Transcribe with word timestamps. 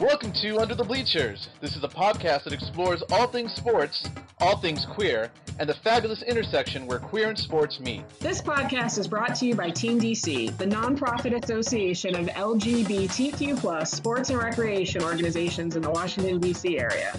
Welcome 0.00 0.32
to 0.40 0.58
Under 0.58 0.74
the 0.74 0.82
Bleachers. 0.82 1.50
This 1.60 1.76
is 1.76 1.84
a 1.84 1.88
podcast 1.88 2.44
that 2.44 2.54
explores 2.54 3.02
all 3.10 3.26
things 3.26 3.52
sports, 3.52 4.08
all 4.38 4.56
things 4.56 4.86
queer, 4.86 5.30
and 5.58 5.68
the 5.68 5.74
fabulous 5.74 6.22
intersection 6.22 6.86
where 6.86 6.98
queer 6.98 7.28
and 7.28 7.38
sports 7.38 7.78
meet. 7.80 8.08
This 8.18 8.40
podcast 8.40 8.96
is 8.96 9.06
brought 9.06 9.34
to 9.34 9.46
you 9.46 9.54
by 9.54 9.68
Team 9.68 10.00
DC, 10.00 10.56
the 10.56 10.64
nonprofit 10.64 11.44
association 11.44 12.16
of 12.16 12.28
LGBTQ 12.28 13.58
plus 13.58 13.92
sports 13.92 14.30
and 14.30 14.38
recreation 14.38 15.02
organizations 15.02 15.76
in 15.76 15.82
the 15.82 15.90
Washington, 15.90 16.40
D.C. 16.40 16.78
area. 16.78 17.14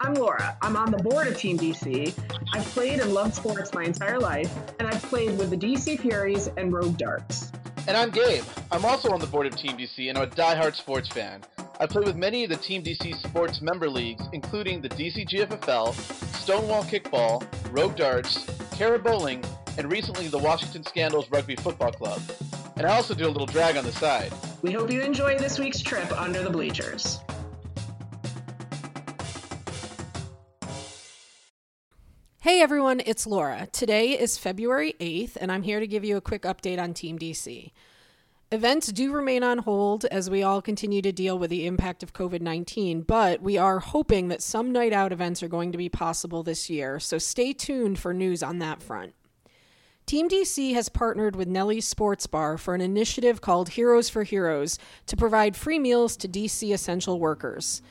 I'm 0.00 0.14
Laura. 0.14 0.56
I'm 0.62 0.76
on 0.76 0.92
the 0.92 0.98
board 0.98 1.26
of 1.26 1.36
Team 1.36 1.58
DC. 1.58 2.16
I've 2.54 2.64
played 2.66 3.00
and 3.00 3.12
loved 3.12 3.34
sports 3.34 3.74
my 3.74 3.82
entire 3.82 4.20
life, 4.20 4.56
and 4.78 4.86
I've 4.86 5.02
played 5.02 5.36
with 5.36 5.50
the 5.50 5.56
DC 5.56 5.98
Furies 5.98 6.48
and 6.56 6.72
Rogue 6.72 6.96
Darts. 6.96 7.50
And 7.88 7.96
I'm 7.96 8.10
Gabe. 8.10 8.44
I'm 8.70 8.84
also 8.84 9.10
on 9.10 9.18
the 9.18 9.26
board 9.26 9.48
of 9.48 9.56
Team 9.56 9.76
DC, 9.76 10.08
and 10.08 10.16
I'm 10.16 10.24
a 10.24 10.26
die-hard 10.28 10.76
sports 10.76 11.08
fan. 11.08 11.42
I 11.82 11.86
play 11.86 12.02
with 12.02 12.16
many 12.16 12.44
of 12.44 12.50
the 12.50 12.58
Team 12.58 12.82
DC 12.82 13.22
sports 13.26 13.62
member 13.62 13.88
leagues, 13.88 14.22
including 14.34 14.82
the 14.82 14.90
DC 14.90 15.26
GFFL, 15.26 15.94
Stonewall 16.34 16.82
Kickball, 16.82 17.42
Rogue 17.72 17.96
Darts, 17.96 18.44
Cara 18.76 18.98
Bowling, 18.98 19.42
and 19.78 19.90
recently 19.90 20.28
the 20.28 20.36
Washington 20.36 20.84
Scandals 20.84 21.30
Rugby 21.30 21.56
Football 21.56 21.92
Club. 21.92 22.20
And 22.76 22.86
I 22.86 22.94
also 22.94 23.14
do 23.14 23.26
a 23.26 23.32
little 23.32 23.46
drag 23.46 23.78
on 23.78 23.84
the 23.84 23.92
side. 23.92 24.30
We 24.60 24.72
hope 24.72 24.92
you 24.92 25.00
enjoy 25.00 25.38
this 25.38 25.58
week's 25.58 25.80
trip 25.80 26.12
under 26.20 26.42
the 26.42 26.50
bleachers. 26.50 27.18
Hey 32.42 32.60
everyone, 32.60 33.00
it's 33.06 33.26
Laura. 33.26 33.68
Today 33.72 34.20
is 34.20 34.36
February 34.36 34.96
8th, 35.00 35.38
and 35.40 35.50
I'm 35.50 35.62
here 35.62 35.80
to 35.80 35.86
give 35.86 36.04
you 36.04 36.18
a 36.18 36.20
quick 36.20 36.42
update 36.42 36.78
on 36.78 36.92
Team 36.92 37.18
DC. 37.18 37.70
Events 38.52 38.88
do 38.88 39.12
remain 39.12 39.44
on 39.44 39.58
hold 39.58 40.06
as 40.06 40.28
we 40.28 40.42
all 40.42 40.60
continue 40.60 41.00
to 41.02 41.12
deal 41.12 41.38
with 41.38 41.50
the 41.50 41.66
impact 41.66 42.02
of 42.02 42.12
COVID 42.12 42.40
19, 42.40 43.02
but 43.02 43.40
we 43.40 43.56
are 43.56 43.78
hoping 43.78 44.26
that 44.26 44.42
some 44.42 44.72
night 44.72 44.92
out 44.92 45.12
events 45.12 45.40
are 45.40 45.48
going 45.48 45.70
to 45.70 45.78
be 45.78 45.88
possible 45.88 46.42
this 46.42 46.68
year, 46.68 46.98
so 46.98 47.16
stay 47.16 47.52
tuned 47.52 48.00
for 48.00 48.12
news 48.12 48.42
on 48.42 48.58
that 48.58 48.82
front. 48.82 49.14
Team 50.04 50.28
DC 50.28 50.74
has 50.74 50.88
partnered 50.88 51.36
with 51.36 51.46
Nellie's 51.46 51.86
Sports 51.86 52.26
Bar 52.26 52.58
for 52.58 52.74
an 52.74 52.80
initiative 52.80 53.40
called 53.40 53.68
Heroes 53.68 54.08
for 54.08 54.24
Heroes 54.24 54.80
to 55.06 55.16
provide 55.16 55.56
free 55.56 55.78
meals 55.78 56.16
to 56.16 56.26
DC 56.26 56.74
essential 56.74 57.20
workers. 57.20 57.82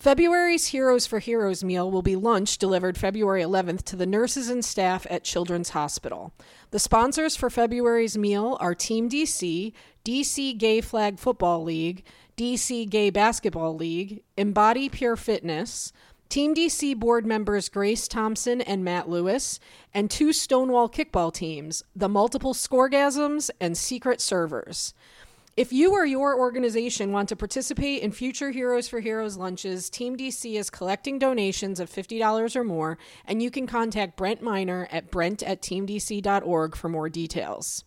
February's 0.00 0.68
Heroes 0.68 1.06
for 1.06 1.18
Heroes 1.18 1.62
meal 1.62 1.90
will 1.90 2.00
be 2.00 2.16
lunch 2.16 2.56
delivered 2.56 2.96
February 2.96 3.42
11th 3.42 3.82
to 3.82 3.96
the 3.96 4.06
nurses 4.06 4.48
and 4.48 4.64
staff 4.64 5.06
at 5.10 5.24
Children's 5.24 5.68
Hospital. 5.68 6.32
The 6.70 6.78
sponsors 6.78 7.36
for 7.36 7.50
February's 7.50 8.16
meal 8.16 8.56
are 8.60 8.74
Team 8.74 9.10
DC, 9.10 9.74
DC 10.02 10.56
Gay 10.56 10.80
Flag 10.80 11.18
Football 11.18 11.64
League, 11.64 12.02
DC 12.38 12.88
Gay 12.88 13.10
Basketball 13.10 13.76
League, 13.76 14.22
Embody 14.38 14.88
Pure 14.88 15.16
Fitness, 15.16 15.92
Team 16.30 16.54
DC 16.54 16.96
board 16.96 17.26
members 17.26 17.68
Grace 17.68 18.08
Thompson 18.08 18.62
and 18.62 18.82
Matt 18.82 19.06
Lewis, 19.06 19.60
and 19.92 20.10
two 20.10 20.32
Stonewall 20.32 20.88
kickball 20.88 21.30
teams, 21.30 21.82
the 21.94 22.08
Multiple 22.08 22.54
Scorgasms 22.54 23.50
and 23.60 23.76
Secret 23.76 24.22
Servers. 24.22 24.94
If 25.60 25.74
you 25.74 25.92
or 25.92 26.06
your 26.06 26.38
organization 26.38 27.12
want 27.12 27.28
to 27.28 27.36
participate 27.36 28.00
in 28.00 28.12
future 28.12 28.50
Heroes 28.50 28.88
for 28.88 28.98
Heroes 28.98 29.36
lunches, 29.36 29.90
Team 29.90 30.16
DC 30.16 30.54
is 30.58 30.70
collecting 30.70 31.18
donations 31.18 31.80
of 31.80 31.90
$50 31.90 32.56
or 32.56 32.64
more, 32.64 32.96
and 33.26 33.42
you 33.42 33.50
can 33.50 33.66
contact 33.66 34.16
Brent 34.16 34.40
Miner 34.40 34.88
at 34.90 35.10
brent 35.10 35.42
at 35.42 35.60
teamdc.org 35.60 36.74
for 36.74 36.88
more 36.88 37.10
details. 37.10 37.84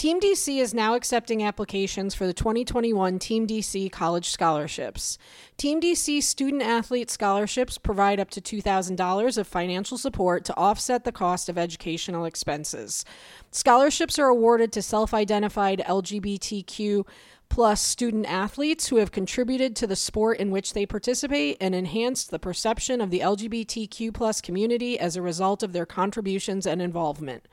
Team 0.00 0.18
DC 0.18 0.56
is 0.56 0.72
now 0.72 0.94
accepting 0.94 1.42
applications 1.42 2.14
for 2.14 2.26
the 2.26 2.32
2021 2.32 3.18
Team 3.18 3.46
DC 3.46 3.92
College 3.92 4.30
Scholarships. 4.30 5.18
Team 5.58 5.78
DC 5.78 6.22
student 6.22 6.62
athlete 6.62 7.10
scholarships 7.10 7.76
provide 7.76 8.18
up 8.18 8.30
to 8.30 8.40
$2,000 8.40 9.36
of 9.36 9.46
financial 9.46 9.98
support 9.98 10.42
to 10.46 10.56
offset 10.56 11.04
the 11.04 11.12
cost 11.12 11.50
of 11.50 11.58
educational 11.58 12.24
expenses. 12.24 13.04
Scholarships 13.50 14.18
are 14.18 14.28
awarded 14.28 14.72
to 14.72 14.80
self 14.80 15.12
identified 15.12 15.82
LGBTQ 15.86 17.06
plus 17.50 17.82
student 17.82 18.24
athletes 18.24 18.88
who 18.88 18.96
have 18.96 19.12
contributed 19.12 19.76
to 19.76 19.86
the 19.86 19.96
sport 19.96 20.38
in 20.38 20.50
which 20.50 20.72
they 20.72 20.86
participate 20.86 21.58
and 21.60 21.74
enhanced 21.74 22.30
the 22.30 22.38
perception 22.38 23.02
of 23.02 23.10
the 23.10 23.20
LGBTQ 23.20 24.14
plus 24.14 24.40
community 24.40 24.98
as 24.98 25.16
a 25.16 25.20
result 25.20 25.62
of 25.62 25.74
their 25.74 25.84
contributions 25.84 26.66
and 26.66 26.80
involvement. 26.80 27.46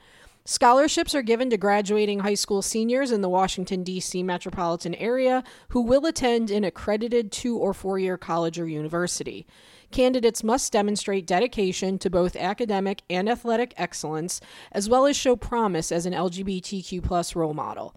Scholarships 0.50 1.14
are 1.14 1.20
given 1.20 1.50
to 1.50 1.58
graduating 1.58 2.20
high 2.20 2.32
school 2.32 2.62
seniors 2.62 3.12
in 3.12 3.20
the 3.20 3.28
Washington, 3.28 3.82
D.C. 3.82 4.22
metropolitan 4.22 4.94
area 4.94 5.44
who 5.68 5.82
will 5.82 6.06
attend 6.06 6.50
an 6.50 6.64
accredited 6.64 7.30
two 7.30 7.58
or 7.58 7.74
four 7.74 7.98
year 7.98 8.16
college 8.16 8.58
or 8.58 8.66
university. 8.66 9.46
Candidates 9.90 10.42
must 10.42 10.72
demonstrate 10.72 11.26
dedication 11.26 11.98
to 11.98 12.08
both 12.08 12.34
academic 12.34 13.02
and 13.10 13.28
athletic 13.28 13.74
excellence, 13.76 14.40
as 14.72 14.88
well 14.88 15.04
as 15.04 15.18
show 15.18 15.36
promise 15.36 15.92
as 15.92 16.06
an 16.06 16.14
LGBTQ 16.14 17.36
role 17.36 17.52
model. 17.52 17.94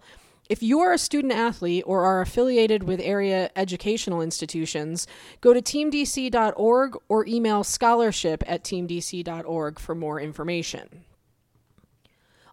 If 0.50 0.62
you 0.62 0.80
are 0.80 0.92
a 0.92 0.98
student 0.98 1.32
athlete 1.32 1.84
or 1.86 2.04
are 2.04 2.20
affiliated 2.20 2.82
with 2.82 3.00
area 3.00 3.50
educational 3.56 4.20
institutions, 4.20 5.06
go 5.40 5.54
to 5.54 5.62
teamdc.org 5.62 6.98
or 7.08 7.26
email 7.26 7.64
scholarship 7.64 8.44
at 8.46 8.62
teamdc.org 8.62 9.78
for 9.78 9.94
more 9.94 10.20
information. 10.20 11.06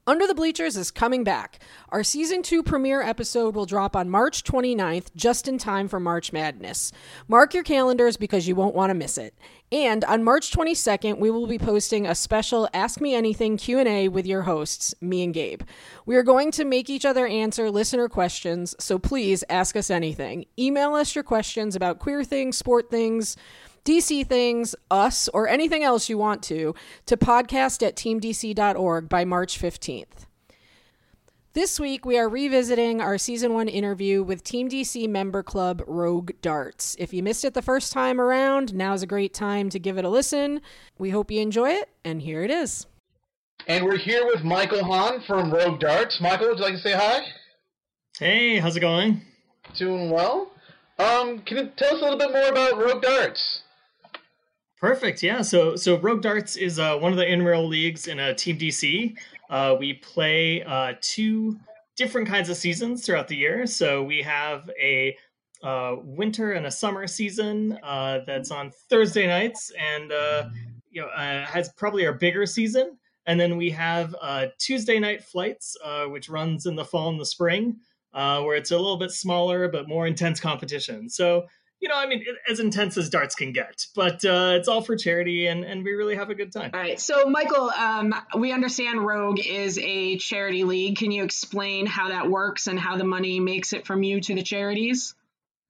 Under 0.10 0.26
the 0.26 0.34
Bleachers 0.34 0.76
is 0.76 0.90
coming 0.90 1.24
back. 1.24 1.60
Our 1.90 2.04
season 2.04 2.42
two 2.42 2.64
premiere 2.64 3.04
episode 3.04 3.54
will 3.54 3.68
drop 3.68 3.96
on 3.96 4.10
March 4.10 4.44
29th, 4.44 5.14
just 5.16 5.48
in 5.48 5.60
time 5.60 5.88
for 5.88 6.00
March 6.00 6.34
Madness. 6.34 6.92
Mark 7.28 7.54
your 7.54 7.62
calendars 7.62 8.18
because 8.18 8.48
you 8.48 8.56
won't 8.56 8.74
want 8.74 8.90
to 8.90 8.96
miss 8.96 9.20
it. 9.20 9.36
And 9.72 10.04
on 10.06 10.24
March 10.24 10.50
22nd, 10.52 11.20
we 11.20 11.30
will 11.30 11.46
be 11.46 11.60
posting 11.60 12.08
a 12.08 12.16
special 12.16 12.68
Ask 12.74 13.00
Me 13.00 13.14
Anything 13.14 13.56
Q&A 13.56 14.08
with 14.08 14.26
your 14.26 14.42
hosts, 14.42 14.96
me 15.00 15.24
and 15.24 15.32
Gabe. 15.32 15.62
We 16.08 16.16
are 16.16 16.24
going 16.24 16.50
to 16.54 16.66
make 16.66 16.90
each 16.90 17.06
other 17.06 17.28
answer 17.28 17.70
listener 17.70 18.10
questions, 18.10 18.76
so 18.80 18.98
please 18.98 19.44
ask 19.48 19.76
us 19.76 19.92
anything. 19.92 20.46
Email 20.58 20.96
us 20.96 21.14
your 21.14 21.24
questions 21.24 21.76
about 21.76 22.00
queer 22.00 22.24
things, 22.24 22.58
sport 22.58 22.90
things, 22.90 23.38
DC 23.84 24.28
things, 24.28 24.76
us, 24.92 25.28
or 25.30 25.48
anything 25.48 25.84
else 25.84 26.10
you 26.10 26.18
want 26.18 26.44
to, 26.44 26.76
to 27.06 27.18
podcast 27.18 27.86
at 27.86 27.96
teamdc.org 27.96 29.10
by 29.10 29.26
March 29.26 29.60
15th. 29.60 30.26
This 31.54 31.80
week, 31.80 32.06
we 32.06 32.18
are 32.18 32.30
revisiting 32.30 33.02
our 33.02 33.18
season 33.18 33.54
one 33.54 33.68
interview 33.68 34.22
with 34.22 34.44
Team 34.44 34.70
DC 34.70 35.10
member 35.10 35.42
club 35.42 35.82
Rogue 35.88 36.32
Darts. 36.44 36.96
If 37.00 37.12
you 37.12 37.24
missed 37.24 37.44
it 37.44 37.56
the 37.56 37.64
first 37.64 37.92
time 37.92 38.22
around, 38.22 38.76
now's 38.76 39.02
a 39.02 39.08
great 39.08 39.34
time 39.34 39.70
to 39.72 39.80
give 39.80 39.98
it 39.98 40.06
a 40.06 40.10
listen. 40.10 40.62
We 41.00 41.10
hope 41.10 41.32
you 41.32 41.42
enjoy 41.42 41.72
it, 41.72 41.90
and 42.06 42.22
here 42.22 42.44
it 42.44 42.52
is. 42.52 42.86
And 43.68 43.84
we're 43.84 43.98
here 43.98 44.26
with 44.26 44.44
Michael 44.44 44.84
Hahn 44.84 45.22
from 45.26 45.52
Rogue 45.52 45.80
Darts. 45.80 46.22
Michael, 46.22 46.50
would 46.50 46.60
you 46.60 46.64
like 46.64 46.76
to 46.76 46.80
say 46.82 46.94
hi? 46.94 47.22
Hey, 48.20 48.60
how's 48.60 48.76
it 48.76 48.82
going? 48.82 49.22
Doing 49.78 50.12
well. 50.12 50.52
Um, 51.00 51.40
can 51.40 51.58
you 51.58 51.72
tell 51.78 51.96
us 51.96 52.02
a 52.02 52.04
little 52.04 52.20
bit 52.20 52.32
more 52.32 52.50
about 52.50 52.78
Rogue 52.78 53.02
Darts? 53.02 53.62
Perfect. 54.80 55.22
Yeah. 55.22 55.42
So 55.42 55.76
so 55.76 55.98
Rogue 55.98 56.22
Darts 56.22 56.56
is 56.56 56.80
uh, 56.80 56.98
one 56.98 57.12
of 57.12 57.18
the 57.18 57.28
intramural 57.28 57.68
leagues 57.68 58.08
in 58.08 58.20
a 58.20 58.34
Team 58.34 58.58
DC. 58.58 59.18
Uh, 59.50 59.76
we 59.78 59.96
play 59.96 60.64
uh, 60.64 60.94
two 61.02 61.60
different 61.98 62.30
kinds 62.30 62.50
of 62.50 62.56
seasons 62.56 63.06
throughout 63.06 63.28
the 63.28 63.36
year. 63.36 63.66
So 63.68 64.02
we 64.04 64.22
have 64.22 64.70
a 64.82 65.18
uh, 65.62 65.98
winter 66.02 66.54
and 66.54 66.66
a 66.66 66.72
summer 66.72 67.08
season 67.08 67.78
uh, 67.84 68.20
that's 68.26 68.52
on 68.52 68.72
Thursday 68.90 69.28
nights, 69.28 69.70
and 69.78 70.14
uh, 70.14 70.46
you 70.90 71.02
know 71.02 71.10
has 71.14 71.70
probably 71.76 72.06
our 72.06 72.14
bigger 72.14 72.46
season. 72.46 72.98
And 73.26 73.38
then 73.38 73.58
we 73.58 73.70
have 73.72 74.16
Tuesday 74.60 74.98
night 74.98 75.24
flights, 75.24 75.76
which 76.08 76.30
runs 76.30 76.68
in 76.68 76.76
the 76.76 76.86
fall 76.86 77.10
and 77.10 77.20
the 77.20 77.26
spring, 77.26 77.76
where 78.14 78.56
it's 78.56 78.72
a 78.72 78.78
little 78.78 78.98
bit 78.98 79.12
smaller 79.12 79.68
but 79.68 79.90
more 79.90 80.08
intense 80.08 80.40
competition. 80.40 81.10
So 81.10 81.46
you 81.80 81.88
know, 81.88 81.96
I 81.96 82.08
mean, 82.08 82.26
as 82.50 82.60
intense 82.60 82.98
as 82.98 83.10
darts 83.10 83.36
can 83.36 83.54
get, 83.54 83.86
but 83.96 84.24
uh, 84.26 84.56
it's 84.58 84.68
all 84.68 84.82
for 84.82 84.98
charity, 84.98 85.48
and 85.48 85.64
and 85.64 85.84
we 85.84 85.94
really 85.94 86.16
have 86.16 86.30
a 86.30 86.36
good 86.36 86.52
time. 86.52 86.72
All 86.74 86.80
right. 86.80 87.00
So, 87.00 87.26
Michael, 87.30 87.70
um, 87.70 88.14
we 88.38 88.52
understand 88.52 89.06
Rogue 89.06 89.40
is 89.40 89.80
a 89.80 90.18
charity 90.18 90.66
league. 90.66 90.98
Can 90.98 91.12
you 91.12 91.24
explain 91.24 91.86
how 91.86 92.10
that 92.10 92.30
works 92.30 92.68
and 92.68 92.78
how 92.78 92.98
the 92.98 93.06
money 93.06 93.40
makes 93.40 93.72
it 93.72 93.86
from 93.86 94.04
you 94.04 94.20
to 94.22 94.36
the 94.36 94.44
charities? 94.44 95.16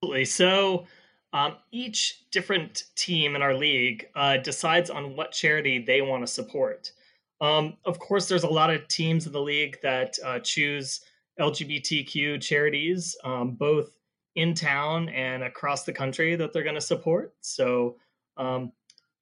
Absolutely. 0.01 0.25
So, 0.25 0.87
um, 1.31 1.57
each 1.71 2.25
different 2.31 2.85
team 2.95 3.35
in 3.35 3.43
our 3.43 3.53
league 3.53 4.07
uh, 4.15 4.37
decides 4.37 4.89
on 4.89 5.15
what 5.15 5.31
charity 5.31 5.83
they 5.85 6.01
want 6.01 6.25
to 6.25 6.27
support. 6.27 6.91
Um, 7.39 7.77
of 7.85 7.99
course, 7.99 8.27
there's 8.27 8.43
a 8.43 8.49
lot 8.49 8.71
of 8.71 8.87
teams 8.87 9.27
in 9.27 9.31
the 9.31 9.41
league 9.41 9.77
that 9.83 10.17
uh, 10.25 10.39
choose 10.39 11.01
LGBTQ 11.39 12.41
charities, 12.41 13.15
um, 13.23 13.51
both 13.51 13.91
in 14.35 14.53
town 14.53 15.09
and 15.09 15.43
across 15.43 15.83
the 15.83 15.93
country 15.93 16.35
that 16.35 16.53
they're 16.53 16.63
going 16.63 16.75
to 16.75 16.81
support. 16.81 17.33
So, 17.41 17.97
um, 18.37 18.71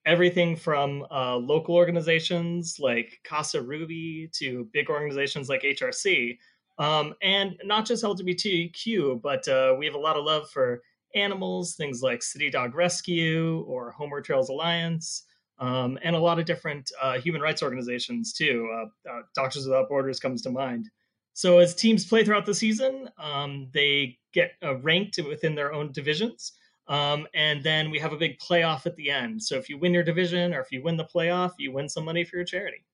everything 0.05 0.55
from 0.55 1.05
uh, 1.11 1.35
local 1.35 1.75
organizations 1.75 2.77
like 2.79 3.19
Casa 3.25 3.61
Ruby 3.61 4.29
to 4.33 4.67
big 4.71 4.89
organizations 4.89 5.49
like 5.49 5.63
HRC, 5.63 6.37
um, 6.79 7.13
and 7.21 7.59
not 7.65 7.85
just 7.85 8.03
LGBTQ, 8.03 9.21
but 9.21 9.45
uh, 9.47 9.75
we 9.77 9.85
have 9.85 9.95
a 9.95 9.99
lot 9.99 10.15
of 10.15 10.23
love 10.23 10.49
for 10.49 10.81
animals, 11.13 11.75
things 11.75 12.01
like 12.01 12.23
City 12.23 12.49
Dog 12.49 12.73
Rescue 12.75 13.65
or 13.67 13.91
Homeward 13.91 14.23
Trails 14.23 14.49
Alliance, 14.49 15.23
um, 15.59 15.97
and 16.03 16.15
a 16.15 16.19
lot 16.19 16.39
of 16.39 16.45
different 16.45 16.89
uh, 17.01 17.19
human 17.19 17.41
rights 17.41 17.63
organizations 17.63 18.31
too. 18.33 18.69
Uh, 18.73 19.09
uh, 19.11 19.21
Doctors 19.35 19.65
Without 19.65 19.89
Borders 19.89 20.19
comes 20.19 20.41
to 20.43 20.51
mind. 20.51 20.89
So 21.33 21.59
as 21.59 21.75
teams 21.75 22.05
play 22.05 22.23
throughout 22.23 22.45
the 22.45 22.53
season, 22.53 23.09
um, 23.17 23.69
they 23.73 24.17
get 24.37 24.51
uh, 24.63 24.75
ranked 24.77 25.19
within 25.27 25.55
their 25.55 25.73
own 25.73 25.91
divisions. 25.91 26.53
Um, 26.87 27.27
and 27.33 27.63
then 27.63 27.89
we 27.89 27.99
have 27.99 28.13
a 28.13 28.17
big 28.17 28.39
playoff 28.39 28.85
at 28.85 28.95
the 28.95 29.09
end. 29.09 29.41
So 29.43 29.55
if 29.55 29.67
you 29.67 29.77
win 29.77 29.93
your 29.93 30.03
division 30.03 30.53
or 30.53 30.61
if 30.61 30.71
you 30.71 30.81
win 30.83 30.95
the 30.95 31.09
playoff, 31.15 31.51
you 31.57 31.71
win 31.71 31.89
some 31.89 32.05
money 32.05 32.23
for 32.23 32.37
your 32.37 32.45
charity. 32.45 32.85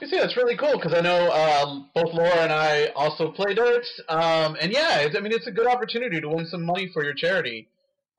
You 0.00 0.08
see, 0.08 0.18
that's 0.18 0.36
really 0.36 0.56
cool 0.56 0.76
because 0.76 0.94
I 0.94 1.00
know 1.00 1.30
um, 1.32 1.90
both 1.94 2.12
Laura 2.14 2.38
and 2.38 2.52
I 2.52 2.86
also 2.96 3.30
play 3.30 3.54
darts, 3.54 4.00
um, 4.08 4.56
and 4.60 4.72
yeah, 4.72 5.06
I 5.16 5.20
mean 5.20 5.32
it's 5.32 5.46
a 5.46 5.52
good 5.52 5.68
opportunity 5.68 6.20
to 6.20 6.28
win 6.28 6.46
some 6.46 6.64
money 6.64 6.90
for 6.92 7.04
your 7.04 7.14
charity. 7.14 7.68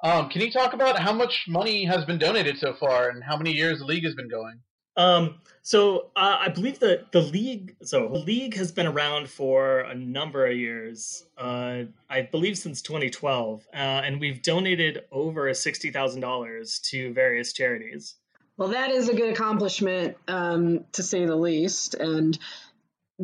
Um, 0.01 0.30
can 0.30 0.42
you 0.42 0.51
talk 0.51 0.71
about 0.74 0.97
how 0.97 1.12
much 1.12 1.45
money 1.50 1.83
has 1.83 2.06
been 2.06 2.18
donated 2.18 2.57
so 2.59 2.75
far, 2.80 3.09
and 3.09 3.21
how 3.21 3.36
many 3.36 3.51
years 3.51 3.80
the 3.80 3.86
league 3.86 4.06
has 4.06 4.15
been 4.15 4.30
going? 4.30 4.62
Um, 4.97 5.36
so 5.62 6.12
uh, 6.15 6.38
I 6.42 6.50
believe 6.50 6.80
that 6.80 7.12
the 7.12 7.21
league, 7.21 7.75
so 7.83 8.07
the 8.07 8.19
league 8.19 8.56
has 8.56 8.71
been 8.71 8.86
around 8.86 9.30
for 9.30 9.80
a 9.80 9.95
number 9.95 10.45
of 10.45 10.56
years. 10.56 11.25
Uh, 11.38 11.86
I 12.09 12.21
believe 12.21 12.57
since 12.57 12.83
2012, 12.83 13.68
uh, 13.74 13.75
and 13.75 14.19
we've 14.19 14.44
donated 14.44 15.06
over 15.12 15.51
sixty 15.56 15.89
thousand 15.89 16.21
dollars 16.21 16.80
to 16.92 17.13
various 17.13 17.51
charities. 17.51 18.13
Well, 18.57 18.69
that 18.69 18.92
is 18.92 19.09
a 19.09 19.15
good 19.15 19.33
accomplishment, 19.33 20.18
um, 20.27 20.86
to 20.94 21.03
say 21.03 21.25
the 21.25 21.36
least. 21.36 21.95
And 21.95 22.38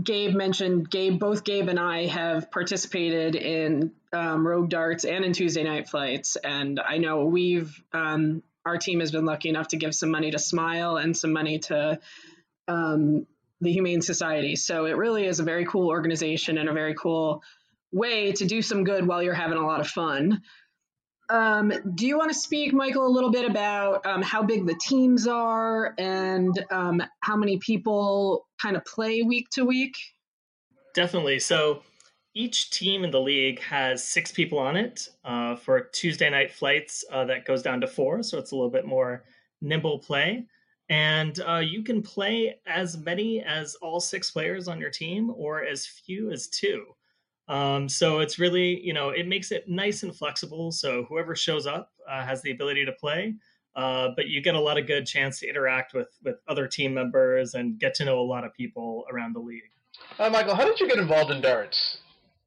Gabe 0.02 0.34
mentioned 0.34 0.90
Gabe. 0.90 1.20
Both 1.20 1.44
Gabe 1.44 1.70
and 1.70 1.80
I 1.80 2.08
have 2.08 2.50
participated 2.50 3.36
in 3.36 3.92
um, 4.12 4.46
Rogue 4.48 4.70
Darts 4.70 5.06
and 5.06 5.24
in 5.24 5.34
Tuesday 5.34 5.64
Night 5.64 5.88
Flights, 5.90 6.38
and 6.38 6.80
I 6.80 6.98
know 6.98 7.26
we've 7.26 7.82
um, 7.94 8.42
our 8.66 8.78
team 8.78 9.00
has 9.00 9.12
been 9.12 9.26
lucky 9.26 9.50
enough 9.50 9.70
to 9.70 9.78
give 9.78 9.96
some 9.96 10.12
money 10.12 10.32
to 10.32 10.38
SMYAL 10.38 11.02
and 11.04 11.16
some 11.16 11.34
money 11.34 11.60
to 11.60 12.00
um, 12.68 13.26
the 13.60 13.72
Humane 13.72 14.02
Society. 14.02 14.56
So 14.56 14.86
it 14.86 14.98
really 14.98 15.26
is 15.26 15.40
a 15.40 15.44
very 15.44 15.66
cool 15.66 15.88
organization 15.88 16.58
and 16.58 16.70
a 16.70 16.74
very 16.74 16.96
cool 16.96 17.44
way 17.92 18.32
to 18.34 18.46
do 18.46 18.62
some 18.62 18.84
good 18.84 19.08
while 19.08 19.22
you're 19.22 19.34
having 19.34 19.58
a 19.58 19.66
lot 19.66 19.82
of 19.82 19.88
fun. 19.88 20.42
Um, 21.30 21.72
do 21.96 22.06
you 22.08 22.18
want 22.18 22.32
to 22.32 22.38
speak, 22.38 22.74
Michael, 22.74 23.08
a 23.08 23.10
little 23.10 23.32
bit 23.32 23.50
about 23.50 24.06
um, 24.06 24.22
how 24.22 24.44
big 24.44 24.66
the 24.66 24.76
teams 24.76 25.28
are 25.28 25.94
and 25.98 26.66
um, 26.70 27.02
how 27.22 27.38
many 27.38 27.58
people 27.58 28.48
kind 28.62 28.76
of 28.76 28.84
play 28.84 29.22
week 29.22 29.48
to 29.52 29.64
week? 29.64 29.96
Definitely. 30.94 31.40
So 31.40 31.84
each 32.34 32.70
team 32.72 33.04
in 33.04 33.12
the 33.12 33.20
league 33.20 33.60
has 33.60 34.04
six 34.04 34.32
people 34.32 34.58
on 34.58 34.76
it. 34.76 35.10
Uh, 35.24 35.56
for 35.56 35.82
Tuesday 35.92 36.30
night 36.30 36.52
flights, 36.52 37.04
uh, 37.12 37.26
that 37.26 37.46
goes 37.46 37.62
down 37.62 37.82
to 37.82 37.88
four, 37.88 38.24
so 38.24 38.38
it's 38.38 38.52
a 38.52 38.56
little 38.56 38.70
bit 38.70 38.86
more 38.86 39.24
nimble 39.62 40.00
play. 40.00 40.46
And 40.90 41.40
uh, 41.48 41.58
you 41.58 41.84
can 41.84 42.02
play 42.02 42.60
as 42.66 42.98
many 42.98 43.42
as 43.42 43.76
all 43.76 44.00
six 44.00 44.32
players 44.32 44.68
on 44.68 44.80
your 44.80 44.90
team, 44.90 45.32
or 45.36 45.64
as 45.64 45.86
few 45.86 46.32
as 46.32 46.48
two. 46.48 46.86
Um, 47.48 47.90
so 47.90 48.20
it's 48.20 48.40
really, 48.40 48.80
you 48.82 48.94
know, 48.94 49.10
it 49.10 49.28
makes 49.28 49.52
it 49.52 49.68
nice 49.68 50.04
and 50.04 50.16
flexible. 50.16 50.72
So 50.72 51.06
whoever 51.10 51.36
shows 51.36 51.68
up 51.68 51.92
uh, 52.10 52.26
has 52.26 52.42
the 52.42 52.52
ability 52.52 52.86
to 52.86 52.94
play, 52.94 53.36
uh, 53.76 54.10
but 54.16 54.28
you 54.28 54.42
get 54.42 54.56
a 54.56 54.60
lot 54.60 54.78
of 54.78 54.88
good 54.88 55.06
chance 55.06 55.40
to 55.40 55.50
interact 55.50 55.94
with 55.94 56.18
with 56.24 56.38
other 56.48 56.68
team 56.68 56.94
members 56.94 57.54
and 57.56 57.78
get 57.78 57.94
to 57.96 58.06
know 58.06 58.20
a 58.20 58.24
lot 58.24 58.46
of 58.46 58.54
people 58.54 59.06
around 59.12 59.36
the 59.36 59.40
league. 59.40 59.64
Uh, 60.18 60.30
Michael, 60.30 60.56
how 60.56 60.66
did 60.66 60.80
you 60.80 60.88
get 60.88 60.98
involved 60.98 61.32
in 61.32 61.42
darts? 61.42 61.98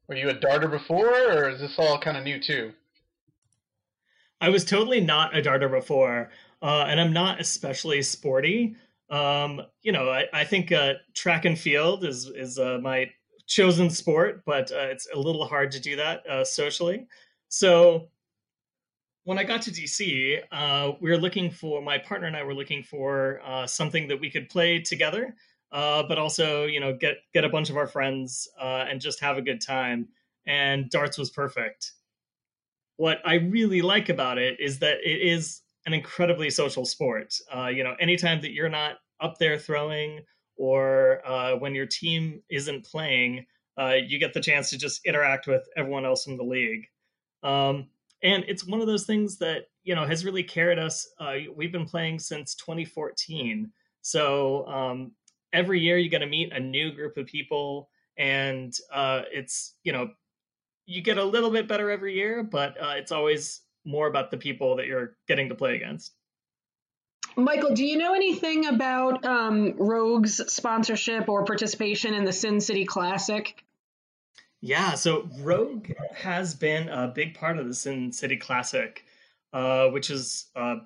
Were 0.07 0.15
you 0.15 0.29
a 0.29 0.33
darter 0.33 0.67
before, 0.67 1.09
or 1.09 1.49
is 1.49 1.59
this 1.59 1.75
all 1.77 1.99
kind 1.99 2.17
of 2.17 2.23
new 2.23 2.39
too? 2.39 2.73
I 4.39 4.49
was 4.49 4.63
totally 4.63 5.01
not 5.01 5.35
a 5.35 5.41
darter 5.41 5.69
before, 5.69 6.29
uh, 6.61 6.85
and 6.87 6.99
I'm 6.99 7.13
not 7.13 7.39
especially 7.39 8.01
sporty. 8.01 8.75
Um, 9.09 9.61
you 9.81 9.91
know, 9.91 10.09
I, 10.09 10.25
I 10.33 10.43
think 10.43 10.71
uh, 10.71 10.93
track 11.13 11.45
and 11.45 11.57
field 11.57 12.03
is 12.03 12.27
is 12.27 12.59
uh, 12.59 12.79
my 12.81 13.09
chosen 13.47 13.89
sport, 13.89 14.43
but 14.45 14.71
uh, 14.71 14.87
it's 14.89 15.07
a 15.13 15.17
little 15.17 15.45
hard 15.45 15.71
to 15.71 15.79
do 15.79 15.95
that 15.95 16.25
uh, 16.27 16.43
socially. 16.43 17.07
So 17.49 18.09
when 19.23 19.39
I 19.39 19.43
got 19.43 19.61
to 19.63 19.71
DC, 19.71 20.41
uh, 20.51 20.91
we 21.01 21.09
were 21.09 21.17
looking 21.17 21.49
for 21.49 21.81
my 21.81 21.97
partner 21.97 22.27
and 22.27 22.35
I 22.35 22.43
were 22.43 22.53
looking 22.53 22.83
for 22.83 23.41
uh, 23.43 23.65
something 23.65 24.07
that 24.07 24.19
we 24.19 24.29
could 24.29 24.49
play 24.49 24.79
together, 24.79 25.35
uh, 25.75 26.01
but 26.07 26.17
also 26.17 26.65
you 26.65 26.79
know 26.79 26.95
get 26.95 27.17
get 27.33 27.43
a 27.43 27.49
bunch 27.49 27.69
of 27.69 27.77
our 27.77 27.85
friends 27.85 28.47
uh, 28.59 28.85
and 28.89 29.01
just 29.01 29.19
have 29.19 29.37
a 29.37 29.41
good 29.41 29.61
time. 29.61 30.07
And 30.47 30.89
darts 30.89 31.17
was 31.17 31.29
perfect. 31.29 31.91
What 32.97 33.19
I 33.25 33.35
really 33.35 33.81
like 33.81 34.09
about 34.09 34.37
it 34.37 34.59
is 34.59 34.79
that 34.79 34.99
it 35.03 35.21
is 35.21 35.61
an 35.85 35.93
incredibly 35.93 36.49
social 36.49 36.85
sport. 36.85 37.35
you 37.71 37.83
know, 37.83 37.95
anytime 37.99 38.41
that 38.41 38.53
you're 38.53 38.69
not 38.69 38.97
up 39.19 39.37
there 39.37 39.57
throwing 39.57 40.21
or 40.55 41.21
uh, 41.27 41.55
when 41.57 41.75
your 41.75 41.85
team 41.85 42.41
isn't 42.49 42.85
playing, 42.85 43.45
uh, 43.77 43.95
you 44.07 44.19
get 44.19 44.33
the 44.33 44.39
chance 44.39 44.69
to 44.69 44.77
just 44.77 45.05
interact 45.05 45.47
with 45.47 45.67
everyone 45.75 46.05
else 46.05 46.27
in 46.27 46.37
the 46.37 46.43
league. 46.43 46.85
Um, 47.43 47.89
and 48.23 48.45
it's 48.47 48.65
one 48.65 48.81
of 48.81 48.87
those 48.87 49.05
things 49.05 49.37
that 49.39 49.65
you 49.83 49.93
know 49.93 50.05
has 50.05 50.25
really 50.25 50.43
carried 50.43 50.79
us. 50.79 51.07
Uh, 51.19 51.35
we've 51.55 51.71
been 51.71 51.85
playing 51.85 52.19
since 52.19 52.55
2014, 52.55 53.71
so 54.01 54.65
um, 54.67 55.11
every 55.55 55.79
year 55.79 55.97
you 55.97 56.09
get 56.09 56.19
to 56.19 56.27
meet 56.27 56.53
a 56.53 56.59
new 56.59 56.91
group 56.91 57.17
of 57.17 57.25
people, 57.25 57.89
and 58.17 58.77
uh, 58.93 59.21
it's 59.31 59.73
you 59.83 59.93
know 59.93 60.09
you 60.85 61.01
get 61.01 61.17
a 61.17 61.23
little 61.23 61.49
bit 61.49 61.67
better 61.67 61.89
every 61.89 62.13
year, 62.13 62.43
but 62.43 62.79
uh, 62.79 62.93
it's 62.97 63.11
always 63.11 63.61
more 63.85 64.07
about 64.07 64.29
the 64.29 64.37
people 64.37 64.75
that 64.75 64.85
you're 64.85 65.15
getting 65.27 65.49
to 65.49 65.55
play 65.55 65.75
against. 65.75 66.13
Michael, 67.37 67.73
do 67.73 67.83
you 67.83 67.97
know 67.97 68.13
anything 68.13 68.67
about 68.67 69.25
um, 69.25 69.73
Rogue's 69.77 70.41
sponsorship 70.53 71.27
or 71.27 71.43
participation 71.43 72.13
in 72.13 72.23
the 72.23 72.31
Sin 72.31 72.61
City 72.61 72.85
Classic? 72.85 73.63
Yeah, 74.61 74.95
so 74.95 75.27
Rogue 75.39 75.91
has 76.13 76.55
been 76.55 76.87
a 76.89 77.07
big 77.07 77.35
part 77.35 77.57
of 77.57 77.67
the 77.67 77.73
Sin 77.73 78.11
City 78.11 78.37
Classic, 78.37 79.03
uh, 79.53 79.89
which 79.89 80.09
is 80.09 80.45
uh, 80.55 80.77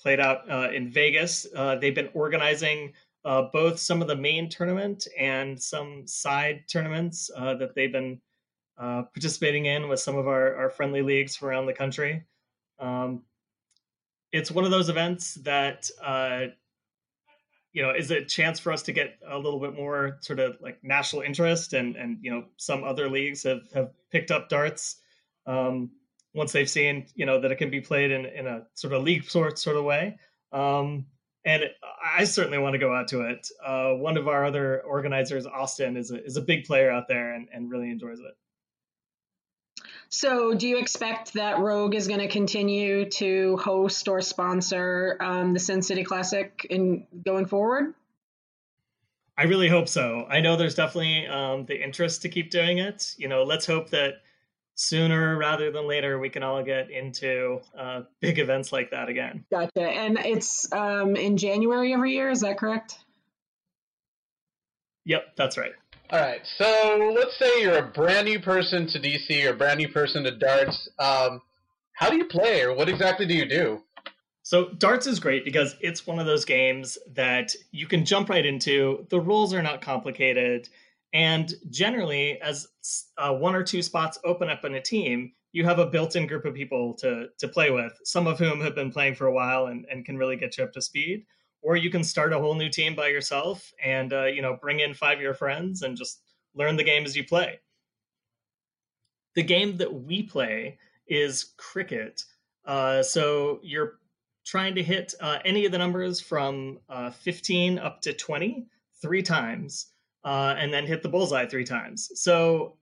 played 0.00 0.18
out 0.18 0.50
uh, 0.50 0.70
in 0.72 0.90
Vegas. 0.90 1.46
Uh, 1.54 1.76
they've 1.76 1.94
been 1.94 2.10
organizing 2.14 2.92
uh, 3.24 3.42
both 3.52 3.78
some 3.78 4.02
of 4.02 4.08
the 4.08 4.16
main 4.16 4.48
tournament 4.48 5.06
and 5.18 5.60
some 5.60 6.06
side 6.06 6.64
tournaments 6.68 7.30
uh, 7.36 7.54
that 7.54 7.74
they've 7.74 7.92
been 7.92 8.20
participating 8.78 9.66
in 9.66 9.88
with 9.88 10.00
some 10.00 10.16
of 10.16 10.26
our, 10.26 10.56
our 10.56 10.68
friendly 10.68 11.02
leagues 11.02 11.36
from 11.36 11.48
around 11.48 11.66
the 11.66 11.72
country. 11.72 12.24
Um, 12.80 13.22
it's 14.32 14.50
one 14.50 14.64
of 14.64 14.70
those 14.70 14.88
events 14.88 15.34
that 15.34 15.88
uh, 16.02 16.46
you 17.72 17.82
know 17.82 17.90
is 17.90 18.10
a 18.10 18.24
chance 18.24 18.58
for 18.58 18.72
us 18.72 18.82
to 18.82 18.92
get 18.92 19.18
a 19.28 19.36
little 19.36 19.60
bit 19.60 19.74
more 19.74 20.18
sort 20.20 20.40
of 20.40 20.56
like 20.60 20.82
national 20.82 21.22
interest 21.22 21.74
and 21.74 21.96
and 21.96 22.18
you 22.22 22.30
know 22.30 22.44
some 22.56 22.82
other 22.82 23.08
leagues 23.08 23.42
have 23.42 23.62
have 23.72 23.90
picked 24.10 24.30
up 24.30 24.48
darts 24.48 24.96
um, 25.46 25.90
once 26.34 26.52
they've 26.52 26.70
seen 26.70 27.06
you 27.14 27.26
know 27.26 27.40
that 27.40 27.52
it 27.52 27.56
can 27.56 27.70
be 27.70 27.80
played 27.80 28.10
in 28.10 28.26
in 28.26 28.46
a 28.46 28.66
sort 28.74 28.92
of 28.92 29.02
league 29.02 29.24
sort 29.24 29.58
sort 29.58 29.76
of 29.76 29.84
way 29.84 30.16
um, 30.52 31.06
and 31.44 31.64
I 32.16 32.24
certainly 32.24 32.58
want 32.58 32.74
to 32.74 32.78
go 32.78 32.94
out 32.94 33.08
to 33.08 33.22
it. 33.22 33.48
Uh, 33.64 33.92
one 33.92 34.16
of 34.16 34.28
our 34.28 34.44
other 34.44 34.80
organizers, 34.82 35.46
Austin, 35.46 35.96
is 35.96 36.10
a 36.10 36.24
is 36.24 36.36
a 36.36 36.40
big 36.40 36.64
player 36.64 36.90
out 36.90 37.08
there 37.08 37.32
and, 37.32 37.48
and 37.52 37.70
really 37.70 37.90
enjoys 37.90 38.20
it. 38.20 38.36
So, 40.08 40.54
do 40.54 40.68
you 40.68 40.78
expect 40.78 41.32
that 41.34 41.58
Rogue 41.58 41.94
is 41.94 42.06
going 42.06 42.20
to 42.20 42.28
continue 42.28 43.08
to 43.10 43.56
host 43.56 44.08
or 44.08 44.20
sponsor 44.20 45.16
um, 45.20 45.54
the 45.54 45.58
Sin 45.58 45.80
City 45.82 46.04
Classic 46.04 46.66
in 46.68 47.06
going 47.24 47.46
forward? 47.46 47.94
I 49.38 49.44
really 49.44 49.68
hope 49.68 49.88
so. 49.88 50.26
I 50.28 50.40
know 50.40 50.56
there's 50.56 50.74
definitely 50.74 51.26
um, 51.26 51.64
the 51.64 51.82
interest 51.82 52.22
to 52.22 52.28
keep 52.28 52.50
doing 52.50 52.78
it. 52.78 53.14
You 53.16 53.28
know, 53.28 53.42
let's 53.42 53.64
hope 53.64 53.88
that 53.90 54.20
sooner 54.88 55.36
rather 55.36 55.70
than 55.70 55.86
later 55.86 56.18
we 56.18 56.28
can 56.28 56.42
all 56.42 56.62
get 56.62 56.90
into 56.90 57.60
uh, 57.76 58.02
big 58.20 58.38
events 58.38 58.72
like 58.72 58.90
that 58.90 59.08
again. 59.08 59.44
Gotcha. 59.50 59.82
And 59.82 60.18
it's 60.18 60.70
um, 60.72 61.16
in 61.16 61.36
January 61.36 61.92
every 61.92 62.12
year. 62.12 62.30
Is 62.30 62.40
that 62.40 62.58
correct? 62.58 62.98
Yep, 65.04 65.36
that's 65.36 65.56
right. 65.56 65.72
All 66.10 66.20
right, 66.20 66.42
so 66.58 67.12
let's 67.16 67.38
say 67.38 67.62
you're 67.62 67.78
a 67.78 67.90
brand 67.90 68.26
new 68.26 68.38
person 68.38 68.86
to 68.88 69.00
DC 69.00 69.46
or 69.46 69.54
a 69.54 69.56
brand 69.56 69.78
new 69.78 69.88
person 69.88 70.24
to 70.24 70.30
darts. 70.30 70.88
Um, 70.98 71.40
how 71.94 72.10
do 72.10 72.16
you 72.16 72.26
play, 72.26 72.62
or 72.62 72.74
what 72.74 72.90
exactly 72.90 73.24
do 73.24 73.34
you 73.34 73.46
do? 73.46 73.82
So 74.42 74.70
darts 74.70 75.06
is 75.06 75.20
great 75.20 75.44
because 75.44 75.74
it's 75.80 76.06
one 76.06 76.18
of 76.18 76.26
those 76.26 76.44
games 76.44 76.98
that 77.14 77.54
you 77.70 77.86
can 77.86 78.04
jump 78.04 78.28
right 78.28 78.44
into. 78.44 79.06
The 79.08 79.20
rules 79.20 79.54
are 79.54 79.62
not 79.62 79.80
complicated, 79.80 80.68
and 81.12 81.52
generally, 81.70 82.40
as 82.40 82.68
uh, 83.18 83.32
one 83.32 83.54
or 83.54 83.62
two 83.62 83.82
spots 83.82 84.18
open 84.24 84.48
up 84.48 84.64
in 84.64 84.74
a 84.74 84.80
team, 84.80 85.32
you 85.52 85.64
have 85.64 85.78
a 85.78 85.86
built-in 85.86 86.26
group 86.26 86.44
of 86.44 86.54
people 86.54 86.94
to 86.94 87.28
to 87.38 87.48
play 87.48 87.70
with. 87.70 87.92
Some 88.04 88.26
of 88.26 88.38
whom 88.38 88.60
have 88.60 88.74
been 88.74 88.90
playing 88.92 89.14
for 89.14 89.26
a 89.26 89.32
while 89.32 89.66
and, 89.66 89.86
and 89.90 90.04
can 90.04 90.16
really 90.16 90.36
get 90.36 90.56
you 90.58 90.64
up 90.64 90.72
to 90.72 90.82
speed 90.82 91.24
or 91.64 91.76
you 91.76 91.90
can 91.90 92.02
start 92.02 92.32
a 92.32 92.38
whole 92.38 92.56
new 92.56 92.68
team 92.68 92.96
by 92.96 93.06
yourself 93.06 93.72
and 93.84 94.12
uh, 94.12 94.24
you 94.24 94.42
know 94.42 94.58
bring 94.60 94.80
in 94.80 94.94
five 94.94 95.18
of 95.18 95.22
your 95.22 95.34
friends 95.34 95.82
and 95.82 95.96
just 95.96 96.22
learn 96.54 96.76
the 96.76 96.82
game 96.82 97.04
as 97.04 97.16
you 97.16 97.24
play 97.24 97.60
the 99.34 99.42
game 99.42 99.76
that 99.78 99.92
we 99.92 100.22
play 100.22 100.78
is 101.06 101.52
cricket. 101.56 102.22
Uh, 102.64 103.02
so 103.02 103.60
you're 103.62 103.98
trying 104.44 104.74
to 104.74 104.82
hit 104.82 105.14
uh, 105.20 105.38
any 105.44 105.64
of 105.64 105.72
the 105.72 105.78
numbers 105.78 106.20
from 106.20 106.78
uh, 106.88 107.10
15 107.10 107.78
up 107.78 108.00
to 108.02 108.12
20 108.12 108.66
three 109.00 109.22
times, 109.22 109.91
uh, 110.24 110.54
and 110.58 110.72
then 110.72 110.86
hit 110.86 111.02
the 111.02 111.08
bullseye 111.08 111.46
three 111.46 111.64
times. 111.64 112.10
So 112.14 112.76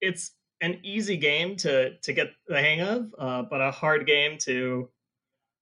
it's 0.00 0.32
an 0.60 0.78
easy 0.82 1.16
game 1.16 1.56
to 1.56 1.98
to 1.98 2.12
get 2.12 2.28
the 2.46 2.60
hang 2.60 2.80
of, 2.80 3.14
uh, 3.18 3.42
but 3.42 3.60
a 3.60 3.70
hard 3.70 4.06
game 4.06 4.38
to 4.38 4.88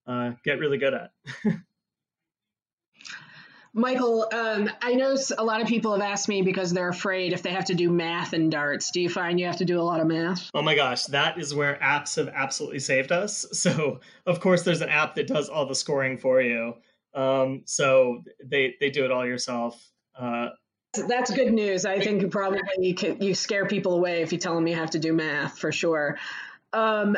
uh, 0.06 0.32
get 0.44 0.58
really 0.58 0.78
good 0.78 0.94
at. 0.94 1.10
Michael, 3.74 4.28
um, 4.34 4.68
I 4.82 4.92
know 4.94 5.16
a 5.38 5.44
lot 5.44 5.62
of 5.62 5.66
people 5.66 5.92
have 5.92 6.02
asked 6.02 6.28
me 6.28 6.42
because 6.42 6.72
they're 6.72 6.90
afraid 6.90 7.32
if 7.32 7.42
they 7.42 7.50
have 7.50 7.64
to 7.66 7.74
do 7.74 7.88
math 7.90 8.34
in 8.34 8.50
darts. 8.50 8.90
Do 8.90 9.00
you 9.00 9.08
find 9.08 9.40
you 9.40 9.46
have 9.46 9.56
to 9.56 9.64
do 9.64 9.80
a 9.80 9.82
lot 9.82 9.98
of 9.98 10.06
math? 10.06 10.50
Oh 10.52 10.60
my 10.60 10.74
gosh, 10.74 11.06
that 11.06 11.38
is 11.38 11.54
where 11.54 11.78
apps 11.82 12.16
have 12.16 12.28
absolutely 12.28 12.80
saved 12.80 13.12
us. 13.12 13.46
So, 13.62 14.00
of 14.26 14.40
course, 14.40 14.62
there's 14.62 14.80
an 14.80 14.88
app 14.88 15.14
that 15.14 15.28
does 15.28 15.48
all 15.48 15.66
the 15.66 15.74
scoring 15.74 16.18
for 16.18 16.42
you. 16.42 16.74
Um, 17.14 17.62
so 17.64 18.24
they 18.44 18.74
they 18.80 18.90
do 18.90 19.04
it 19.04 19.12
all 19.12 19.24
yourself. 19.24 19.80
Uh, 20.18 20.48
that's 20.92 21.30
good 21.30 21.52
news. 21.52 21.86
I 21.86 22.00
think 22.00 22.22
you 22.22 22.28
probably 22.28 22.60
you, 22.78 23.16
you 23.20 23.34
scare 23.34 23.66
people 23.66 23.94
away 23.94 24.22
if 24.22 24.32
you 24.32 24.38
tell 24.38 24.54
them 24.54 24.66
you 24.66 24.74
have 24.74 24.90
to 24.90 24.98
do 24.98 25.12
math 25.12 25.58
for 25.58 25.72
sure. 25.72 26.18
Um, 26.72 27.16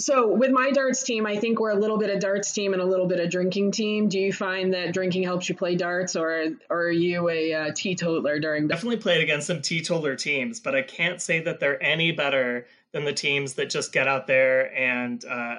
so 0.00 0.28
with 0.28 0.52
my 0.52 0.70
darts 0.70 1.02
team, 1.02 1.26
I 1.26 1.36
think 1.36 1.58
we're 1.58 1.70
a 1.70 1.78
little 1.78 1.98
bit 1.98 2.10
of 2.10 2.20
darts 2.20 2.52
team 2.52 2.72
and 2.72 2.80
a 2.80 2.84
little 2.84 3.06
bit 3.06 3.18
of 3.18 3.30
drinking 3.30 3.72
team. 3.72 4.08
Do 4.08 4.20
you 4.20 4.32
find 4.32 4.72
that 4.72 4.94
drinking 4.94 5.24
helps 5.24 5.48
you 5.48 5.56
play 5.56 5.74
darts, 5.74 6.14
or, 6.14 6.50
or 6.70 6.82
are 6.82 6.90
you 6.90 7.28
a 7.28 7.52
uh, 7.52 7.70
teetotaler 7.74 8.38
during? 8.38 8.68
Definitely 8.68 8.98
played 8.98 9.22
against 9.22 9.48
some 9.48 9.60
teetotaler 9.60 10.14
teams, 10.14 10.60
but 10.60 10.76
I 10.76 10.82
can't 10.82 11.20
say 11.20 11.40
that 11.40 11.58
they're 11.58 11.82
any 11.82 12.12
better 12.12 12.66
than 12.92 13.04
the 13.04 13.12
teams 13.12 13.54
that 13.54 13.70
just 13.70 13.92
get 13.92 14.06
out 14.06 14.28
there 14.28 14.72
and 14.72 15.24
uh, 15.24 15.56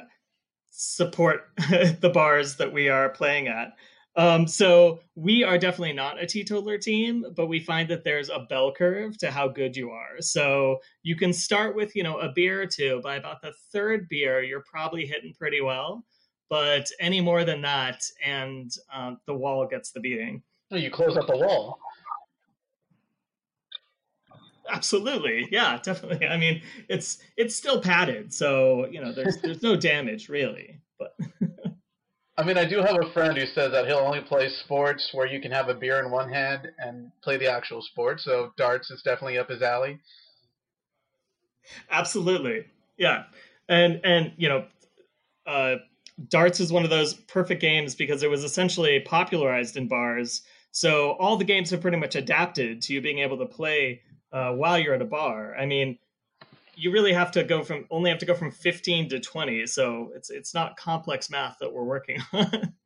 support 0.71 1.49
the 1.99 2.11
bars 2.13 2.55
that 2.55 2.71
we 2.71 2.87
are 2.87 3.09
playing 3.09 3.49
at. 3.49 3.73
Um, 4.15 4.47
so 4.47 4.99
we 5.15 5.43
are 5.43 5.57
definitely 5.57 5.93
not 5.93 6.21
a 6.21 6.25
teetotaler 6.25 6.77
team, 6.77 7.25
but 7.35 7.47
we 7.47 7.59
find 7.59 7.89
that 7.89 8.03
there's 8.03 8.29
a 8.29 8.45
bell 8.49 8.73
curve 8.73 9.17
to 9.19 9.31
how 9.31 9.47
good 9.47 9.77
you 9.77 9.91
are. 9.91 10.19
So 10.19 10.79
you 11.03 11.15
can 11.15 11.31
start 11.31 11.75
with, 11.75 11.95
you 11.95 12.03
know, 12.03 12.17
a 12.19 12.31
beer 12.31 12.61
or 12.61 12.65
two. 12.65 13.01
By 13.03 13.15
about 13.15 13.41
the 13.41 13.53
third 13.71 14.09
beer, 14.09 14.41
you're 14.41 14.63
probably 14.69 15.05
hitting 15.05 15.33
pretty 15.37 15.61
well. 15.61 16.03
But 16.49 16.89
any 16.99 17.21
more 17.21 17.43
than 17.43 17.61
that, 17.61 18.01
and 18.25 18.71
um, 18.91 19.19
the 19.27 19.35
wall 19.35 19.67
gets 19.67 19.91
the 19.91 19.99
beating. 19.99 20.41
Oh, 20.71 20.75
you 20.77 20.89
close 20.89 21.15
up 21.15 21.27
the 21.27 21.37
wall. 21.37 21.79
Absolutely, 24.71 25.47
yeah, 25.51 25.79
definitely. 25.81 26.27
I 26.27 26.37
mean, 26.37 26.61
it's 26.89 27.19
it's 27.37 27.55
still 27.55 27.81
padded, 27.81 28.33
so 28.33 28.87
you 28.87 28.99
know, 28.99 29.11
there's 29.11 29.37
there's 29.41 29.61
no 29.61 29.75
damage 29.75 30.27
really, 30.27 30.81
but. 30.97 31.15
I 32.39 32.43
mean, 32.43 32.57
I 32.57 32.63
do 32.63 32.77
have 32.77 32.95
a 32.95 33.11
friend 33.11 33.37
who 33.37 33.45
says 33.45 33.73
that 33.73 33.85
he'll 33.85 33.97
only 33.97 34.21
play 34.21 34.47
sports 34.47 35.09
where 35.13 35.27
you 35.27 35.41
can 35.41 35.51
have 35.51 35.67
a 35.67 35.73
beer 35.73 35.99
in 35.99 36.09
one 36.09 36.31
hand 36.31 36.71
and 36.77 37.11
play 37.21 37.35
the 37.35 37.51
actual 37.51 37.81
sport. 37.81 38.21
So 38.21 38.53
darts 38.55 38.89
is 38.91 39.01
definitely 39.01 39.37
up 39.37 39.49
his 39.49 39.61
alley. 39.61 39.99
Absolutely, 41.91 42.63
yeah, 42.97 43.25
and 43.67 43.99
and 44.05 44.31
you 44.37 44.47
know, 44.47 44.65
uh, 45.45 45.75
darts 46.29 46.61
is 46.61 46.71
one 46.71 46.85
of 46.85 46.89
those 46.89 47.13
perfect 47.13 47.59
games 47.59 47.93
because 47.93 48.23
it 48.23 48.29
was 48.29 48.45
essentially 48.45 49.01
popularized 49.01 49.75
in 49.75 49.89
bars. 49.89 50.43
So 50.71 51.17
all 51.19 51.35
the 51.35 51.43
games 51.43 51.69
have 51.71 51.81
pretty 51.81 51.97
much 51.97 52.15
adapted 52.15 52.81
to 52.83 52.93
you 52.93 53.01
being 53.01 53.19
able 53.19 53.37
to 53.39 53.47
play 53.47 54.01
uh, 54.31 54.53
while 54.53 54.79
you're 54.79 54.93
at 54.93 55.01
a 55.01 55.05
bar. 55.05 55.57
I 55.57 55.65
mean, 55.65 55.97
you 56.79 56.91
really 56.91 57.13
have 57.13 57.31
to 57.31 57.43
go 57.43 57.63
from 57.63 57.85
only 57.91 58.09
have 58.09 58.19
to 58.19 58.25
go 58.25 58.33
from 58.33 58.51
15 58.51 59.09
to 59.09 59.19
20 59.19 59.67
so 59.67 60.11
it's 60.15 60.29
it's 60.29 60.53
not 60.53 60.77
complex 60.77 61.29
math 61.29 61.57
that 61.59 61.73
we're 61.73 61.83
working 61.83 62.19
on. 62.33 62.73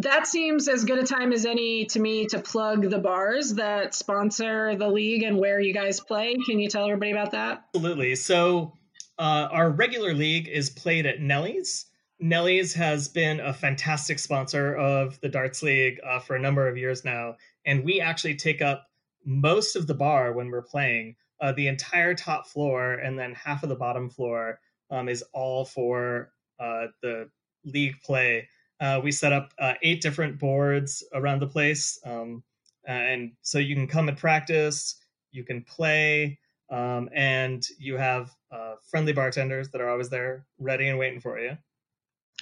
That 0.00 0.26
seems 0.26 0.68
as 0.68 0.84
good 0.84 0.98
a 0.98 1.06
time 1.06 1.32
as 1.32 1.46
any 1.46 1.86
to 1.86 1.98
me 1.98 2.26
to 2.26 2.38
plug 2.38 2.82
the 2.90 2.98
bars 2.98 3.54
that 3.54 3.94
sponsor 3.94 4.76
the 4.76 4.88
league 4.88 5.22
and 5.22 5.38
where 5.38 5.58
you 5.58 5.72
guys 5.72 6.00
play. 6.00 6.36
Can 6.44 6.60
you 6.60 6.68
tell 6.68 6.84
everybody 6.84 7.12
about 7.12 7.30
that? 7.30 7.64
Absolutely. 7.74 8.14
So 8.14 8.74
uh, 9.18 9.48
our 9.50 9.70
regular 9.70 10.12
league 10.12 10.48
is 10.48 10.68
played 10.68 11.06
at 11.06 11.22
Nellie's. 11.22 11.86
Nellie's 12.20 12.74
has 12.74 13.08
been 13.08 13.40
a 13.40 13.54
fantastic 13.54 14.18
sponsor 14.18 14.76
of 14.76 15.18
the 15.22 15.30
darts 15.30 15.62
league 15.62 15.98
uh, 16.06 16.18
for 16.18 16.36
a 16.36 16.40
number 16.40 16.68
of 16.68 16.76
years 16.76 17.02
now 17.02 17.36
and 17.64 17.84
we 17.84 18.00
actually 18.00 18.36
take 18.36 18.62
up 18.62 18.86
most 19.24 19.76
of 19.76 19.86
the 19.86 19.94
bar 19.94 20.32
when 20.32 20.50
we're 20.50 20.62
playing 20.62 21.16
uh, 21.40 21.52
the 21.52 21.68
entire 21.68 22.14
top 22.14 22.46
floor 22.46 22.94
and 22.94 23.18
then 23.18 23.34
half 23.34 23.62
of 23.62 23.68
the 23.68 23.76
bottom 23.76 24.08
floor 24.08 24.60
um, 24.90 25.08
is 25.08 25.24
all 25.32 25.64
for 25.64 26.32
uh, 26.60 26.86
the 27.02 27.28
league 27.64 27.96
play. 28.02 28.48
Uh, 28.80 29.00
we 29.02 29.10
set 29.10 29.32
up 29.32 29.52
uh, 29.58 29.74
eight 29.82 30.00
different 30.00 30.38
boards 30.38 31.02
around 31.14 31.40
the 31.40 31.46
place, 31.46 31.98
um, 32.04 32.42
and 32.86 33.32
so 33.42 33.58
you 33.58 33.74
can 33.74 33.86
come 33.86 34.08
and 34.08 34.18
practice, 34.18 34.96
you 35.32 35.44
can 35.44 35.62
play, 35.62 36.38
um, 36.70 37.08
and 37.14 37.66
you 37.78 37.96
have 37.96 38.30
uh, 38.52 38.74
friendly 38.90 39.12
bartenders 39.12 39.70
that 39.70 39.80
are 39.80 39.88
always 39.88 40.10
there, 40.10 40.46
ready 40.58 40.88
and 40.88 40.98
waiting 40.98 41.20
for 41.20 41.38
you. 41.38 41.56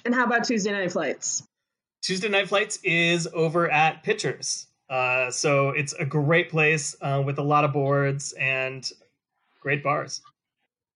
And 0.03 0.13
how 0.13 0.25
about 0.25 0.43
Tuesday 0.43 0.71
night 0.71 0.91
flights? 0.91 1.43
Tuesday 2.01 2.29
night 2.29 2.49
flights 2.49 2.79
is 2.83 3.27
over 3.33 3.69
at 3.71 4.03
Pitchers. 4.03 4.67
Uh, 4.89 5.31
so 5.31 5.69
it's 5.69 5.93
a 5.93 6.05
great 6.05 6.49
place 6.49 6.95
uh, 7.01 7.21
with 7.25 7.39
a 7.39 7.43
lot 7.43 7.63
of 7.63 7.73
boards 7.73 8.33
and 8.33 8.91
great 9.59 9.83
bars. 9.83 10.21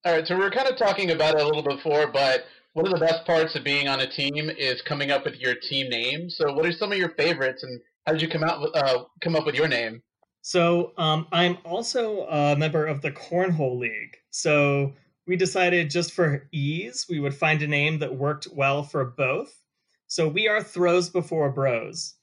All 0.05 0.13
right, 0.13 0.25
so 0.25 0.37
we 0.37 0.43
are 0.43 0.51
kind 0.51 0.67
of 0.67 0.77
talking 0.77 1.11
about 1.11 1.35
it 1.35 1.41
a 1.41 1.45
little 1.45 1.63
bit 1.63 1.77
before, 1.77 2.07
but 2.07 2.45
one 2.73 2.85
of 2.85 2.93
the 2.93 3.05
best 3.05 3.25
parts 3.25 3.55
of 3.55 3.63
being 3.63 3.87
on 3.87 3.99
a 3.99 4.07
team 4.07 4.49
is 4.49 4.81
coming 4.81 5.11
up 5.11 5.25
with 5.25 5.35
your 5.39 5.55
team 5.55 5.89
name. 5.89 6.29
So, 6.29 6.53
what 6.53 6.65
are 6.65 6.71
some 6.71 6.91
of 6.91 6.97
your 6.97 7.09
favorites, 7.09 7.63
and 7.63 7.81
how 8.05 8.13
did 8.13 8.21
you 8.21 8.29
come 8.29 8.43
out 8.43 8.61
with, 8.61 8.75
uh, 8.75 9.05
come 9.21 9.35
up 9.35 9.45
with 9.45 9.55
your 9.55 9.67
name? 9.67 10.01
So, 10.41 10.93
um, 10.97 11.27
I'm 11.31 11.57
also 11.65 12.27
a 12.27 12.55
member 12.55 12.85
of 12.85 13.01
the 13.01 13.11
Cornhole 13.11 13.77
League. 13.77 14.17
So, 14.29 14.93
we 15.27 15.35
decided 15.35 15.89
just 15.89 16.13
for 16.13 16.47
ease, 16.51 17.07
we 17.09 17.19
would 17.19 17.33
find 17.33 17.61
a 17.61 17.67
name 17.67 17.99
that 17.99 18.15
worked 18.15 18.47
well 18.53 18.83
for 18.83 19.03
both. 19.03 19.61
So, 20.07 20.27
we 20.27 20.47
are 20.47 20.63
throws 20.63 21.09
before 21.09 21.51
bros. 21.51 22.15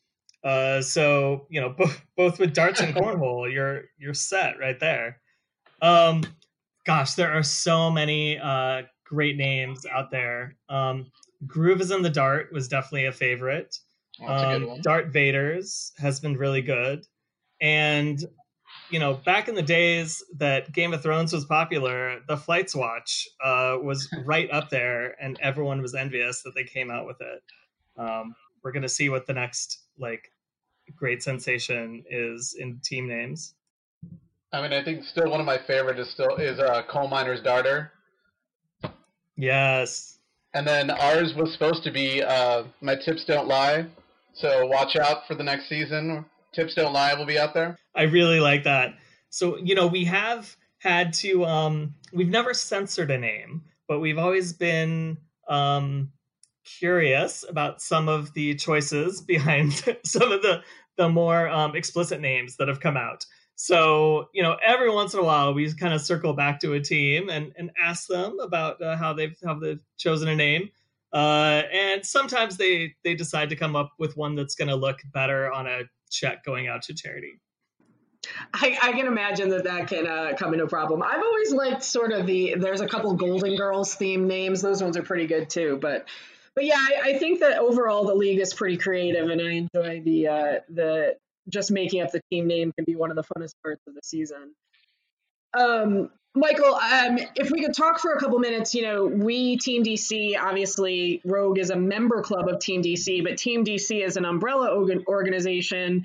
Uh, 0.47 0.81
so 0.81 1.47
you 1.51 1.61
know, 1.61 1.69
both 1.79 2.01
both 2.17 2.39
with 2.39 2.55
darts 2.55 2.81
and 2.81 2.95
cornhole, 2.97 3.53
you're 3.53 3.85
you're 3.99 4.15
set 4.15 4.59
right 4.61 4.79
there. 4.79 5.19
Um, 5.83 6.23
gosh, 6.87 7.15
there 7.15 7.33
are 7.33 7.43
so 7.43 7.91
many 7.91 8.39
uh, 8.39 8.83
great 9.05 9.37
names 9.37 9.85
out 9.87 10.11
there. 10.11 10.57
Um, 10.69 11.11
Groove 11.47 11.81
is 11.81 11.91
in 11.91 12.03
the 12.03 12.11
Dart 12.11 12.53
was 12.53 12.69
definitely 12.69 13.07
a 13.07 13.13
favorite. 13.13 13.77
Oh, 14.23 14.27
um, 14.27 14.69
a 14.69 14.79
Dart 14.81 15.13
Vaders 15.13 15.91
has 15.99 16.21
been 16.21 16.37
really 16.37 16.63
good, 16.63 17.05
and 17.61 18.25
you 18.91 19.01
know, 19.01 19.15
back 19.15 19.49
in 19.49 19.57
the 19.57 19.63
days 19.63 20.23
that 20.37 20.73
Game 20.73 20.95
of 20.95 21.03
Thrones 21.03 21.33
was 21.33 21.45
popular, 21.45 22.21
the 22.29 22.37
Flights 22.37 22.75
Watch 22.75 23.29
uh, 23.45 23.79
was 23.83 24.09
right 24.25 24.49
up 24.53 24.71
there, 24.71 25.21
and 25.21 25.39
everyone 25.43 25.83
was 25.83 25.95
envious 25.95 26.43
that 26.43 26.55
they 26.55 26.65
came 26.65 26.91
out 26.91 27.05
with 27.05 27.21
it. 27.21 27.43
Um, 27.99 28.37
we're 28.63 28.73
gonna 28.73 28.89
see 28.89 29.09
what 29.09 29.27
the 29.27 29.33
next 29.33 29.81
like 29.99 30.31
great 30.95 31.23
sensation 31.23 32.05
is 32.11 32.55
in 32.59 32.81
team 32.85 33.09
names. 33.09 33.55
I 34.53 34.63
mean, 34.63 34.73
I 34.73 34.83
think 34.83 35.05
still 35.05 35.31
one 35.31 35.41
of 35.41 35.47
my 35.47 35.59
favorite 35.67 35.99
is 35.99 36.11
still 36.11 36.37
is 36.37 36.59
uh, 36.59 36.83
Coal 36.89 37.09
Miner's 37.09 37.43
Darter. 37.43 37.93
Yes. 39.37 40.19
And 40.55 40.67
then 40.67 40.91
ours 40.91 41.35
was 41.35 41.53
supposed 41.53 41.83
to 41.85 41.91
be 41.91 42.23
uh, 42.23 42.65
My 42.81 42.97
Tips 42.97 43.25
Don't 43.25 43.49
Lie. 43.49 43.87
So 44.35 44.67
watch 44.67 44.97
out 44.97 45.27
for 45.27 45.35
the 45.35 45.43
next 45.43 45.69
season. 45.69 46.25
Tips 46.55 46.75
Don't 46.75 46.93
Lie 46.93 47.15
will 47.15 47.27
be 47.27 47.39
out 47.39 47.53
there. 47.53 47.77
I 47.95 48.05
really 48.05 48.41
like 48.41 48.65
that. 48.65 48.95
So, 49.29 49.59
you 49.59 49.75
know, 49.75 49.87
we 49.87 50.05
have 50.05 50.57
had 50.79 51.13
to, 51.15 51.45
um, 51.45 51.95
we've 52.13 52.29
never 52.29 52.55
censored 52.55 53.11
a 53.11 53.19
name, 53.19 53.63
but 53.89 54.01
we've 54.01 54.19
always 54.19 54.53
been 54.53 55.19
um, 55.49 56.11
curious 56.79 57.45
about 57.49 57.81
some 57.81 58.09
of 58.09 58.33
the 58.35 58.55
choices 58.55 59.21
behind 59.23 59.73
some 60.05 60.33
of 60.33 60.43
the 60.43 60.63
the 60.97 61.09
more 61.09 61.49
um, 61.49 61.77
explicit 61.77 62.21
names 62.21 62.57
that 62.57 62.69
have 62.69 62.81
come 62.81 62.97
out. 62.97 63.27
So 63.55 64.29
you 64.35 64.43
know, 64.43 64.57
every 64.65 64.91
once 64.91 65.15
in 65.15 65.21
a 65.21 65.25
while, 65.25 65.55
we 65.55 65.73
kind 65.75 65.95
of 65.95 66.01
circle 66.01 66.33
back 66.35 66.61
to 66.61 66.75
a 66.75 66.81
team 66.81 67.29
and 67.29 67.53
and 67.57 67.71
ask 67.83 68.07
them 68.09 68.39
about 68.41 68.83
uh, 68.83 68.97
how 68.97 69.13
they've 69.13 69.37
how 69.45 69.59
they've 69.59 69.81
chosen 69.97 70.29
a 70.29 70.37
name. 70.37 70.71
Uh, 71.13 71.63
and 71.73 72.05
sometimes 72.05 72.57
they 72.57 72.95
they 73.05 73.15
decide 73.15 73.49
to 73.51 73.57
come 73.57 73.75
up 73.75 73.93
with 73.99 74.17
one 74.17 74.35
that's 74.35 74.55
going 74.55 74.69
to 74.69 74.77
look 74.77 74.99
better 75.13 75.51
on 75.51 75.67
a 75.67 75.83
check 76.11 76.45
going 76.45 76.69
out 76.69 76.83
to 76.83 76.95
charity. 76.95 77.41
I, 78.53 78.77
I, 78.83 78.93
can 78.93 79.07
imagine 79.07 79.51
that 79.51 79.65
that 79.65 79.89
can 79.89 80.07
uh, 80.07 80.33
come 80.37 80.53
into 80.53 80.65
a 80.65 80.69
problem. 80.69 81.03
I've 81.03 81.23
always 81.23 81.53
liked 81.53 81.85
sort 81.85 82.13
of 82.13 82.27
the. 82.27 82.57
There's 82.59 82.81
a 82.81 82.89
couple 82.89 83.15
Golden 83.15 83.57
Girls 83.57 83.97
themed 83.97 84.27
names; 84.27 84.63
those 84.63 84.83
ones 84.83 84.97
are 84.97 85.03
pretty 85.03 85.27
good 85.27 85.49
too. 85.49 85.79
But 85.81 86.07
but 86.57 86.65
yeah, 86.65 86.79
I, 86.79 87.11
I, 87.11 87.19
think 87.19 87.41
that 87.41 87.59
overall 87.59 88.07
the 88.07 88.15
league 88.15 88.41
is 88.41 88.55
pretty 88.55 88.79
creative, 88.79 89.29
and 89.29 89.41
I 89.41 89.51
enjoy 89.53 90.01
the 90.01 90.27
uh, 90.27 90.55
the 90.71 91.17
just 91.49 91.71
making 91.71 92.01
up 92.01 92.11
the 92.11 92.23
team 92.33 92.49
name 92.49 92.73
can 92.73 92.85
be 92.85 92.97
one 92.97 93.11
of 93.11 93.17
the 93.17 93.23
funnest 93.23 93.55
parts 93.63 93.83
of 93.87 93.95
the 93.95 94.01
season. 94.03 94.55
Um, 95.57 96.11
Michael, 96.35 96.75
um, 96.75 97.19
if 97.35 97.51
we 97.51 97.63
could 97.63 97.75
talk 97.75 97.99
for 97.99 98.13
a 98.13 98.19
couple 98.19 98.39
minutes, 98.39 98.75
you 98.75 98.83
know, 98.83 99.07
we 99.07 99.57
Team 99.57 99.85
DC, 99.85 100.39
obviously, 100.39 101.21
Rogue 101.25 101.59
is 101.59 101.71
a 101.71 101.77
member 101.77 102.23
club 102.23 102.49
of 102.49 102.59
Team 102.59 102.83
DC, 102.83 103.23
but 103.23 103.39
Team 103.39 103.65
DC 103.65 104.05
is 104.05 104.17
an 104.17 104.25
umbrella 104.25 104.71
organization, 105.09 106.05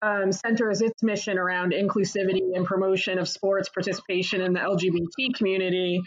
um, 0.00 0.32
centers 0.32 0.80
its 0.80 1.02
mission 1.02 1.38
around 1.38 1.72
inclusivity 1.72 2.56
and 2.56 2.66
promotion 2.66 3.18
of 3.18 3.28
sports 3.28 3.68
participation 3.68 4.40
in 4.40 4.52
the 4.52 4.60
LGBT 4.60 5.34
community. 5.36 6.00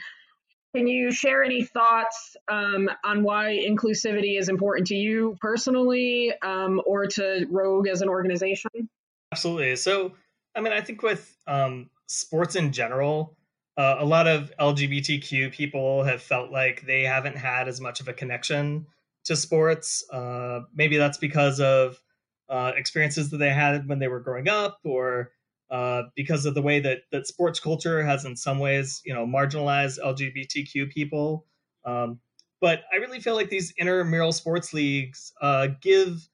Can 0.75 0.87
you 0.87 1.09
share 1.09 1.41
any 1.41 1.63
thoughts 1.63 2.35
um, 2.49 2.89
on 3.05 3.23
why 3.23 3.57
inclusivity 3.65 4.37
is 4.37 4.49
important 4.49 4.87
to 4.87 4.95
you 4.95 5.37
personally 5.39 6.33
um, 6.41 6.81
or 6.85 7.05
to 7.07 7.47
Rogue 7.49 7.87
as 7.87 8.01
an 8.01 8.09
organization? 8.09 8.89
Absolutely. 9.31 9.77
So, 9.77 10.11
I 10.53 10.59
mean, 10.59 10.73
I 10.73 10.81
think 10.81 11.01
with 11.01 11.33
um, 11.47 11.89
sports 12.07 12.57
in 12.57 12.73
general, 12.73 13.37
uh, 13.77 13.95
a 13.99 14.05
lot 14.05 14.27
of 14.27 14.51
LGBTQ 14.59 15.53
people 15.53 16.03
have 16.03 16.21
felt 16.21 16.51
like 16.51 16.85
they 16.85 17.03
haven't 17.03 17.37
had 17.37 17.69
as 17.69 17.79
much 17.79 18.01
of 18.01 18.09
a 18.09 18.13
connection 18.13 18.85
to 19.25 19.37
sports. 19.37 20.03
Uh, 20.11 20.61
maybe 20.73 20.97
that's 20.97 21.17
because 21.17 21.61
of 21.61 22.01
uh, 22.49 22.73
experiences 22.75 23.29
that 23.29 23.37
they 23.37 23.49
had 23.49 23.87
when 23.87 23.99
they 23.99 24.09
were 24.09 24.19
growing 24.19 24.49
up, 24.49 24.79
or 24.83 25.31
uh, 25.71 26.03
because 26.15 26.45
of 26.45 26.53
the 26.53 26.61
way 26.61 26.79
that 26.79 26.99
that 27.11 27.27
sports 27.27 27.59
culture 27.59 28.03
has, 28.03 28.25
in 28.25 28.35
some 28.35 28.59
ways, 28.59 29.01
you 29.05 29.13
know, 29.13 29.25
marginalized 29.25 29.99
LGBTQ 29.99 30.89
people. 30.91 31.45
Um, 31.85 32.19
but 32.61 32.83
I 32.91 32.97
really 32.97 33.19
feel 33.19 33.35
like 33.35 33.49
these 33.49 33.73
intramural 33.77 34.31
sports 34.31 34.73
leagues 34.73 35.33
uh, 35.41 35.67
give 35.81 36.27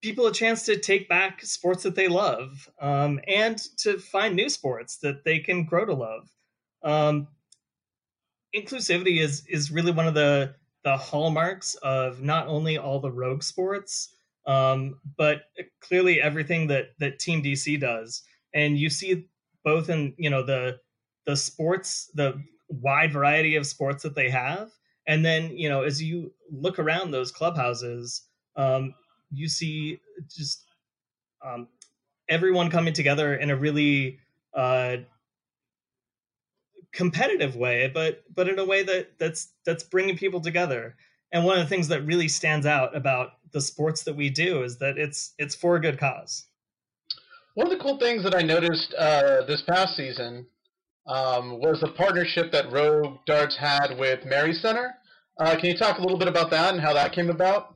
people 0.00 0.26
a 0.26 0.32
chance 0.32 0.64
to 0.64 0.78
take 0.78 1.08
back 1.08 1.42
sports 1.44 1.82
that 1.82 1.94
they 1.94 2.08
love 2.08 2.70
um, 2.80 3.20
and 3.26 3.58
to 3.78 3.98
find 3.98 4.36
new 4.36 4.48
sports 4.48 4.98
that 4.98 5.24
they 5.24 5.38
can 5.40 5.64
grow 5.64 5.84
to 5.84 5.94
love. 5.94 6.30
Um, 6.82 7.28
inclusivity 8.54 9.20
is 9.20 9.44
is 9.46 9.70
really 9.70 9.92
one 9.92 10.06
of 10.06 10.14
the 10.14 10.54
the 10.84 10.96
hallmarks 10.96 11.74
of 11.76 12.22
not 12.22 12.46
only 12.46 12.78
all 12.78 13.00
the 13.00 13.10
rogue 13.10 13.42
sports, 13.42 14.14
um, 14.46 14.98
but 15.16 15.42
clearly 15.80 16.20
everything 16.20 16.68
that 16.68 16.90
that 16.98 17.18
Team 17.18 17.42
DC 17.42 17.80
does. 17.80 18.22
And 18.54 18.78
you 18.78 18.90
see 18.90 19.26
both 19.64 19.90
in 19.90 20.14
you 20.16 20.30
know 20.30 20.42
the 20.42 20.80
the 21.26 21.36
sports, 21.36 22.10
the 22.14 22.42
wide 22.68 23.12
variety 23.12 23.56
of 23.56 23.66
sports 23.66 24.02
that 24.02 24.14
they 24.14 24.30
have, 24.30 24.70
and 25.06 25.24
then 25.24 25.56
you 25.56 25.68
know 25.68 25.82
as 25.82 26.02
you 26.02 26.32
look 26.50 26.78
around 26.78 27.10
those 27.10 27.30
clubhouses, 27.30 28.22
um, 28.56 28.94
you 29.30 29.48
see 29.48 30.00
just 30.28 30.64
um, 31.44 31.68
everyone 32.28 32.70
coming 32.70 32.94
together 32.94 33.34
in 33.34 33.50
a 33.50 33.56
really 33.56 34.18
uh, 34.54 34.96
competitive 36.92 37.56
way, 37.56 37.90
but 37.92 38.24
but 38.34 38.48
in 38.48 38.58
a 38.58 38.64
way 38.64 38.82
that 38.82 39.18
that's 39.18 39.52
that's 39.64 39.82
bringing 39.84 40.16
people 40.16 40.40
together. 40.40 40.96
And 41.30 41.44
one 41.44 41.58
of 41.58 41.64
the 41.64 41.68
things 41.68 41.88
that 41.88 42.06
really 42.06 42.28
stands 42.28 42.64
out 42.64 42.96
about 42.96 43.32
the 43.52 43.60
sports 43.60 44.04
that 44.04 44.16
we 44.16 44.30
do 44.30 44.62
is 44.62 44.78
that 44.78 44.98
it's 44.98 45.34
it's 45.38 45.54
for 45.54 45.76
a 45.76 45.80
good 45.80 45.98
cause. 45.98 46.46
One 47.58 47.66
of 47.66 47.76
the 47.76 47.82
cool 47.82 47.98
things 47.98 48.22
that 48.22 48.36
I 48.36 48.42
noticed 48.42 48.94
uh, 48.96 49.44
this 49.44 49.62
past 49.62 49.96
season 49.96 50.46
um, 51.08 51.58
was 51.58 51.80
the 51.80 51.88
partnership 51.88 52.52
that 52.52 52.70
Rogue 52.70 53.18
Darts 53.26 53.56
had 53.58 53.98
with 53.98 54.24
Mary 54.24 54.52
Center. 54.52 54.94
Uh, 55.40 55.56
can 55.56 55.70
you 55.70 55.76
talk 55.76 55.98
a 55.98 56.00
little 56.00 56.20
bit 56.20 56.28
about 56.28 56.52
that 56.52 56.72
and 56.72 56.80
how 56.80 56.92
that 56.92 57.10
came 57.10 57.30
about? 57.30 57.74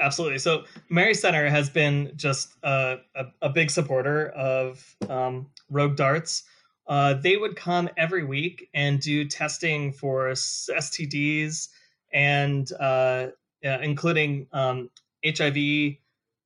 Absolutely. 0.00 0.38
So 0.38 0.64
Mary 0.90 1.14
Center 1.14 1.48
has 1.48 1.70
been 1.70 2.14
just 2.16 2.54
a, 2.64 2.96
a, 3.42 3.48
big 3.48 3.70
supporter 3.70 4.30
of 4.30 4.84
um, 5.08 5.50
Rogue 5.70 5.94
Darts 5.94 6.42
uh, 6.88 7.14
they 7.14 7.36
would 7.36 7.54
come 7.54 7.88
every 7.96 8.24
week 8.24 8.68
and 8.74 8.98
do 8.98 9.24
testing 9.24 9.92
for 9.92 10.30
STDs 10.30 11.68
and 12.12 12.72
uh, 12.80 13.28
including 13.62 14.48
um, 14.52 14.90
HIV 15.24 15.94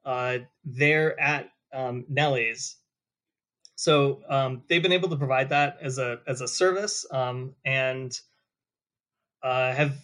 uh, 0.04 0.38
there 0.62 1.18
at 1.18 1.50
um, 1.72 2.04
Nellie's. 2.08 2.76
So 3.76 4.20
um, 4.28 4.62
they've 4.68 4.82
been 4.82 4.92
able 4.92 5.08
to 5.08 5.16
provide 5.16 5.50
that 5.50 5.78
as 5.80 5.98
a 5.98 6.20
as 6.26 6.40
a 6.40 6.48
service 6.48 7.06
um, 7.10 7.54
and 7.64 8.18
uh, 9.42 9.72
have 9.72 9.96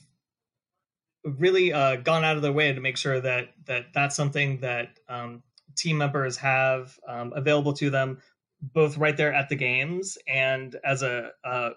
really 1.24 1.72
uh, 1.72 1.96
gone 1.96 2.24
out 2.24 2.36
of 2.36 2.42
their 2.42 2.52
way 2.52 2.72
to 2.72 2.80
make 2.80 2.96
sure 2.96 3.20
that 3.20 3.48
that 3.66 3.86
that's 3.92 4.16
something 4.16 4.60
that 4.60 4.98
um, 5.08 5.42
team 5.76 5.98
members 5.98 6.38
have 6.38 6.98
um, 7.06 7.32
available 7.36 7.74
to 7.74 7.90
them 7.90 8.18
both 8.60 8.96
right 8.96 9.16
there 9.16 9.34
at 9.34 9.48
the 9.48 9.56
games 9.56 10.16
and 10.26 10.76
as 10.84 11.02
a, 11.02 11.30
a 11.44 11.70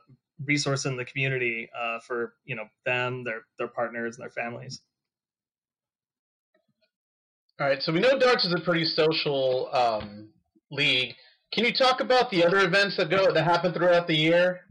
resource 0.46 0.86
in 0.86 0.96
the 0.96 1.06
community 1.06 1.70
uh, 1.78 2.00
for 2.00 2.34
you 2.46 2.56
know 2.56 2.66
them, 2.86 3.24
their 3.24 3.42
their 3.58 3.68
partners, 3.68 4.18
and 4.18 4.24
their 4.24 4.30
families. 4.30 4.82
All 7.60 7.68
right, 7.68 7.84
so 7.84 7.92
we 7.92 8.00
know 8.00 8.18
darts 8.18 8.46
is 8.46 8.54
a 8.54 8.60
pretty 8.62 8.86
social 8.86 9.68
um, 9.74 10.30
league. 10.72 11.14
Can 11.52 11.66
you 11.66 11.74
talk 11.74 12.00
about 12.00 12.32
the 12.32 12.46
other 12.46 12.60
events 12.60 12.96
that 12.96 13.10
go 13.10 13.34
that 13.34 13.44
happen 13.44 13.74
throughout 13.74 14.08
the 14.08 14.16
year? 14.16 14.62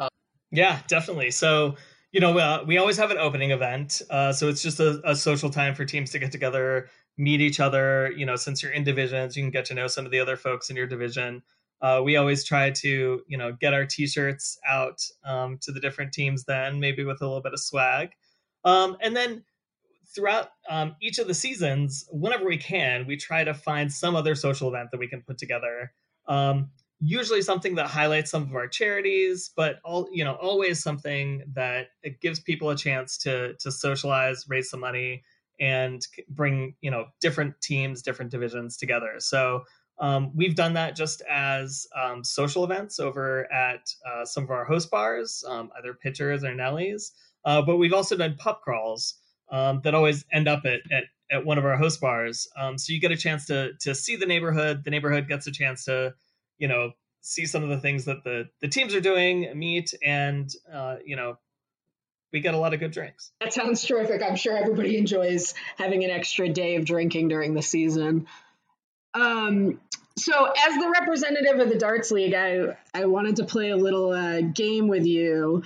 Um, 0.00 0.08
yeah, 0.50 0.80
definitely. 0.88 1.30
So 1.30 1.76
you 2.10 2.18
know 2.18 2.36
uh, 2.36 2.64
we 2.66 2.76
always 2.76 2.96
have 2.96 3.12
an 3.12 3.18
opening 3.18 3.52
event, 3.52 4.02
uh, 4.10 4.32
so 4.32 4.48
it's 4.48 4.62
just 4.62 4.80
a, 4.80 5.00
a 5.04 5.14
social 5.14 5.48
time 5.48 5.76
for 5.76 5.84
teams 5.84 6.10
to 6.10 6.18
get 6.18 6.32
together 6.32 6.90
meet 7.16 7.40
each 7.40 7.60
other. 7.60 8.12
You 8.16 8.26
know, 8.26 8.34
since 8.34 8.64
you're 8.64 8.72
in 8.72 8.82
divisions, 8.82 9.36
you 9.36 9.44
can 9.44 9.52
get 9.52 9.64
to 9.66 9.74
know 9.74 9.86
some 9.86 10.04
of 10.04 10.10
the 10.10 10.18
other 10.18 10.36
folks 10.36 10.70
in 10.70 10.76
your 10.76 10.88
division. 10.88 11.40
Uh, 11.82 12.00
we 12.02 12.16
always 12.16 12.42
try 12.42 12.68
to, 12.70 13.20
you 13.28 13.38
know, 13.38 13.52
get 13.60 13.74
our 13.74 13.86
T-shirts 13.86 14.58
out 14.68 15.00
um, 15.24 15.56
to 15.62 15.70
the 15.70 15.78
different 15.78 16.12
teams. 16.12 16.42
Then 16.42 16.80
maybe 16.80 17.04
with 17.04 17.20
a 17.20 17.26
little 17.26 17.42
bit 17.42 17.52
of 17.52 17.60
swag, 17.60 18.08
um, 18.64 18.96
and 19.00 19.14
then 19.14 19.44
throughout 20.14 20.50
um, 20.68 20.96
each 21.00 21.18
of 21.18 21.26
the 21.26 21.34
seasons, 21.34 22.06
whenever 22.10 22.44
we 22.44 22.58
can, 22.58 23.06
we 23.06 23.16
try 23.16 23.44
to 23.44 23.54
find 23.54 23.92
some 23.92 24.16
other 24.16 24.34
social 24.34 24.68
event 24.68 24.90
that 24.90 24.98
we 24.98 25.08
can 25.08 25.22
put 25.22 25.38
together. 25.38 25.92
Um, 26.26 26.70
usually 27.00 27.42
something 27.42 27.74
that 27.74 27.86
highlights 27.86 28.30
some 28.30 28.42
of 28.44 28.54
our 28.54 28.68
charities, 28.68 29.50
but 29.54 29.76
all 29.84 30.08
you 30.12 30.24
know, 30.24 30.34
always 30.34 30.82
something 30.82 31.42
that 31.54 31.88
it 32.02 32.20
gives 32.20 32.40
people 32.40 32.70
a 32.70 32.76
chance 32.76 33.18
to 33.18 33.54
to 33.54 33.70
socialize, 33.70 34.44
raise 34.48 34.70
some 34.70 34.80
money, 34.80 35.22
and 35.60 36.06
bring 36.28 36.74
you 36.80 36.90
know 36.90 37.06
different 37.20 37.60
teams 37.60 38.02
different 38.02 38.30
divisions 38.30 38.76
together. 38.76 39.14
So 39.18 39.64
um, 39.98 40.32
we've 40.34 40.56
done 40.56 40.72
that 40.74 40.96
just 40.96 41.22
as 41.30 41.86
um, 42.00 42.24
social 42.24 42.64
events 42.64 42.98
over 42.98 43.52
at 43.52 43.88
uh, 44.10 44.24
some 44.24 44.44
of 44.44 44.50
our 44.50 44.64
host 44.64 44.90
bars 44.90 45.44
um, 45.46 45.70
either 45.78 45.94
pitchers 45.94 46.42
or 46.42 46.54
nellies. 46.54 47.12
Uh, 47.44 47.62
but 47.62 47.76
we've 47.76 47.92
also 47.92 48.16
done 48.16 48.34
pub 48.38 48.60
crawls 48.62 49.16
um, 49.50 49.80
that 49.84 49.94
always 49.94 50.24
end 50.32 50.48
up 50.48 50.64
at, 50.64 50.80
at, 50.90 51.04
at 51.30 51.44
one 51.44 51.58
of 51.58 51.64
our 51.64 51.76
host 51.76 52.00
bars 52.00 52.48
um, 52.56 52.78
so 52.78 52.92
you 52.92 53.00
get 53.00 53.12
a 53.12 53.16
chance 53.16 53.46
to 53.46 53.72
to 53.80 53.94
see 53.94 54.16
the 54.16 54.26
neighborhood 54.26 54.82
the 54.84 54.90
neighborhood 54.90 55.28
gets 55.28 55.46
a 55.46 55.52
chance 55.52 55.84
to 55.84 56.14
you 56.58 56.68
know 56.68 56.92
see 57.20 57.46
some 57.46 57.62
of 57.62 57.70
the 57.70 57.78
things 57.78 58.04
that 58.04 58.22
the 58.24 58.48
the 58.60 58.68
teams 58.68 58.94
are 58.94 59.00
doing 59.00 59.50
meet 59.58 59.94
and 60.02 60.50
uh, 60.72 60.96
you 61.04 61.16
know 61.16 61.38
we 62.34 62.40
get 62.40 62.52
a 62.52 62.58
lot 62.58 62.74
of 62.74 62.80
good 62.80 62.90
drinks. 62.90 63.30
That 63.40 63.52
sounds 63.52 63.84
terrific. 63.84 64.20
I'm 64.20 64.34
sure 64.34 64.56
everybody 64.56 64.98
enjoys 64.98 65.54
having 65.78 66.02
an 66.02 66.10
extra 66.10 66.48
day 66.48 66.74
of 66.74 66.84
drinking 66.84 67.28
during 67.28 67.54
the 67.54 67.62
season. 67.62 68.26
Um, 69.14 69.80
so, 70.18 70.44
as 70.44 70.74
the 70.74 70.92
representative 71.00 71.60
of 71.60 71.68
the 71.68 71.78
Darts 71.78 72.10
League, 72.10 72.34
I, 72.34 72.76
I 72.92 73.06
wanted 73.06 73.36
to 73.36 73.44
play 73.44 73.70
a 73.70 73.76
little 73.76 74.10
uh, 74.10 74.40
game 74.40 74.88
with 74.88 75.06
you. 75.06 75.62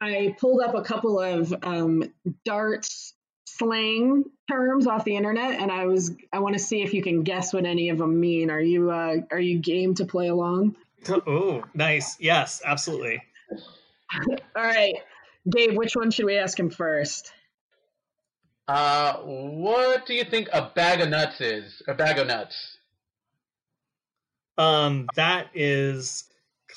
I 0.00 0.36
pulled 0.40 0.60
up 0.62 0.76
a 0.76 0.82
couple 0.82 1.18
of 1.18 1.52
um, 1.64 2.04
darts 2.44 3.14
slang 3.58 4.24
terms 4.50 4.86
off 4.86 5.04
the 5.04 5.16
internet, 5.16 5.60
and 5.60 5.70
I 5.70 5.86
was 5.86 6.12
I 6.32 6.38
want 6.38 6.54
to 6.54 6.58
see 6.58 6.82
if 6.82 6.94
you 6.94 7.02
can 7.02 7.22
guess 7.22 7.52
what 7.52 7.64
any 7.64 7.88
of 7.90 7.98
them 7.98 8.18
mean. 8.18 8.50
Are 8.50 8.60
you 8.60 8.90
uh, 8.90 9.16
are 9.30 9.40
you 9.40 9.58
game 9.58 9.94
to 9.96 10.04
play 10.04 10.28
along? 10.28 10.76
Oh, 11.08 11.64
nice. 11.74 12.16
Yes, 12.20 12.62
absolutely. 12.64 13.20
All 14.56 14.62
right. 14.62 14.94
Dave, 15.48 15.76
which 15.76 15.96
one 15.96 16.12
should 16.12 16.26
we 16.26 16.36
ask 16.36 16.56
him 16.56 16.70
first? 16.70 17.32
Uh, 18.68 19.14
what 19.14 20.06
do 20.06 20.14
you 20.14 20.22
think 20.22 20.48
a 20.52 20.70
bag 20.76 21.00
of 21.00 21.08
nuts 21.08 21.40
is? 21.40 21.82
A 21.88 21.94
bag 21.94 22.18
of 22.18 22.28
nuts. 22.28 22.78
Um, 24.56 25.08
that 25.16 25.48
is 25.54 26.24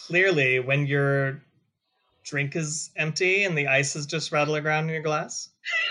clearly 0.08 0.60
when 0.60 0.88
your 0.88 1.44
drink 2.24 2.56
is 2.56 2.90
empty 2.96 3.44
and 3.44 3.56
the 3.56 3.68
ice 3.68 3.96
is 3.96 4.08
just 4.08 4.32
rattling 4.32 4.66
around 4.66 4.86
in 4.86 4.90
your 4.90 5.04
glass. 5.04 5.50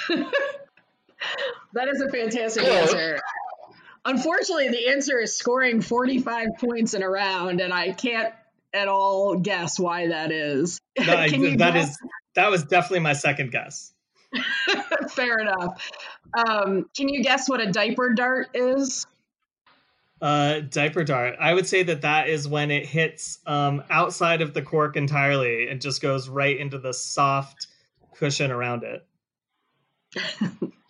that 1.74 1.88
is 1.88 2.00
a 2.00 2.08
fantastic 2.08 2.64
answer. 2.64 3.20
Unfortunately, 4.04 4.68
the 4.68 4.88
answer 4.88 5.18
is 5.18 5.36
scoring 5.36 5.80
45 5.80 6.48
points 6.58 6.94
in 6.94 7.02
a 7.02 7.08
round, 7.08 7.60
and 7.60 7.72
I 7.72 7.92
can't 7.92 8.34
at 8.72 8.88
all 8.88 9.36
guess 9.36 9.78
why 9.78 10.08
that 10.08 10.30
is. 10.30 10.80
No, 10.98 11.04
that 11.06 11.30
guess? 11.58 11.90
is 11.90 11.98
that 12.34 12.50
was 12.50 12.64
definitely 12.64 13.00
my 13.00 13.12
second 13.12 13.50
guess. 13.50 13.92
Fair 15.10 15.38
enough. 15.38 15.90
Um, 16.34 16.88
can 16.96 17.08
you 17.08 17.22
guess 17.22 17.48
what 17.48 17.60
a 17.60 17.70
diaper 17.70 18.12
dart 18.14 18.50
is? 18.54 19.06
Uh, 20.20 20.60
diaper 20.60 21.04
dart. 21.04 21.36
I 21.40 21.54
would 21.54 21.66
say 21.66 21.82
that 21.84 22.02
that 22.02 22.28
is 22.28 22.48
when 22.48 22.70
it 22.70 22.86
hits 22.86 23.38
um, 23.46 23.84
outside 23.90 24.42
of 24.42 24.54
the 24.54 24.62
cork 24.62 24.96
entirely 24.96 25.68
and 25.68 25.80
just 25.80 26.02
goes 26.02 26.28
right 26.28 26.58
into 26.58 26.78
the 26.78 26.92
soft 26.92 27.68
cushion 28.16 28.50
around 28.50 28.84
it. 28.84 29.06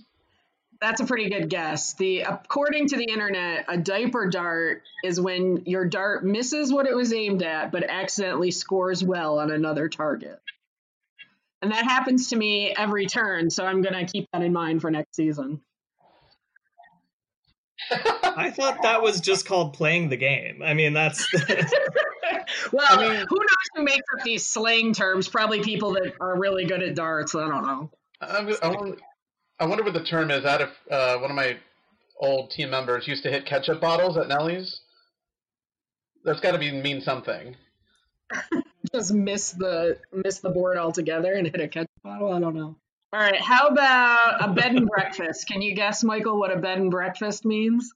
That's 0.81 1.01
a 1.01 1.07
pretty 1.07 1.31
good 1.31 1.49
guess. 1.49 1.95
The 1.95 2.21
according 2.23 2.89
to 2.89 2.97
the 2.97 3.05
internet, 3.05 3.67
a 3.69 3.77
diaper 3.77 4.29
dart 4.29 4.83
is 5.03 5.21
when 5.21 5.65
your 5.67 5.87
dart 5.87 6.25
misses 6.25 6.73
what 6.73 6.87
it 6.87 6.95
was 6.95 7.13
aimed 7.13 7.43
at, 7.43 7.73
but 7.73 7.85
accidentally 7.89 8.51
scores 8.51 9.03
well 9.03 9.39
on 9.39 9.51
another 9.51 9.89
target. 9.89 10.41
And 11.63 11.73
that 11.73 11.85
happens 11.85 12.29
to 12.29 12.37
me 12.37 12.75
every 12.77 13.07
turn, 13.07 13.51
so 13.51 13.65
I'm 13.65 13.83
gonna 13.83 14.07
keep 14.07 14.29
that 14.33 14.43
in 14.43 14.53
mind 14.53 14.83
for 14.83 14.91
next 14.91 15.17
season. 15.17 15.61
I 17.91 18.51
thought 18.51 18.83
that 18.83 19.03
was 19.03 19.21
just 19.21 19.47
called 19.47 19.75
playing 19.75 20.09
the 20.09 20.17
game. 20.17 20.63
I 20.63 20.75
mean, 20.75 20.93
that's. 20.93 21.27
well, 22.73 22.87
I 22.89 22.97
mean, 22.97 23.27
who 23.29 23.37
knows 23.37 23.69
who 23.75 23.83
makes 23.83 24.05
up 24.17 24.25
these 24.25 24.47
slang 24.47 24.93
terms? 24.93 25.29
Probably 25.29 25.63
people 25.63 25.93
that 25.95 26.15
are 26.21 26.39
really 26.39 26.65
good 26.65 26.83
at 26.83 26.95
darts. 26.95 27.35
I 27.35 27.49
don't 27.49 27.67
know. 27.67 27.91
I, 28.21 28.57
I, 28.63 28.93
I 29.59 29.67
wonder 29.67 29.85
what 29.85 29.95
the 29.95 30.03
term 30.03 30.31
is. 30.31 30.45
Out 30.45 30.63
of 30.63 30.71
uh, 30.91 31.19
one 31.19 31.31
of 31.31 31.37
my 31.37 31.57
old 32.21 32.51
team 32.51 32.71
members 32.71 33.07
used 33.07 33.23
to 33.25 33.31
hit 33.31 33.47
ketchup 33.47 33.81
bottles 33.81 34.17
at 34.17 34.29
Nellie's. 34.29 34.81
That's 36.25 36.41
got 36.41 36.53
to 36.53 36.59
be 36.59 36.73
mean 36.73 37.01
something. 37.01 37.57
Just 38.93 39.13
miss 39.13 39.53
the 39.53 39.99
miss 40.13 40.41
the 40.41 40.51
board 40.51 40.77
altogether 40.77 41.33
and 41.33 41.47
hit 41.47 41.61
a 41.61 41.69
ketchup 41.69 41.91
bottle. 42.03 42.33
I 42.33 42.41
don't 42.41 42.55
know. 42.55 42.77
All 43.13 43.21
right, 43.21 43.41
how 43.41 43.69
about 43.69 44.45
a 44.45 44.53
bed 44.53 44.75
and 44.75 44.89
breakfast? 44.89 45.47
Can 45.47 45.63
you 45.63 45.75
guess, 45.77 46.03
Michael, 46.03 46.37
what 46.37 46.51
a 46.51 46.57
bed 46.57 46.79
and 46.79 46.91
breakfast 46.91 47.45
means? 47.45 47.95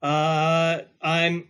Uh, 0.00 0.82
I'm 1.02 1.48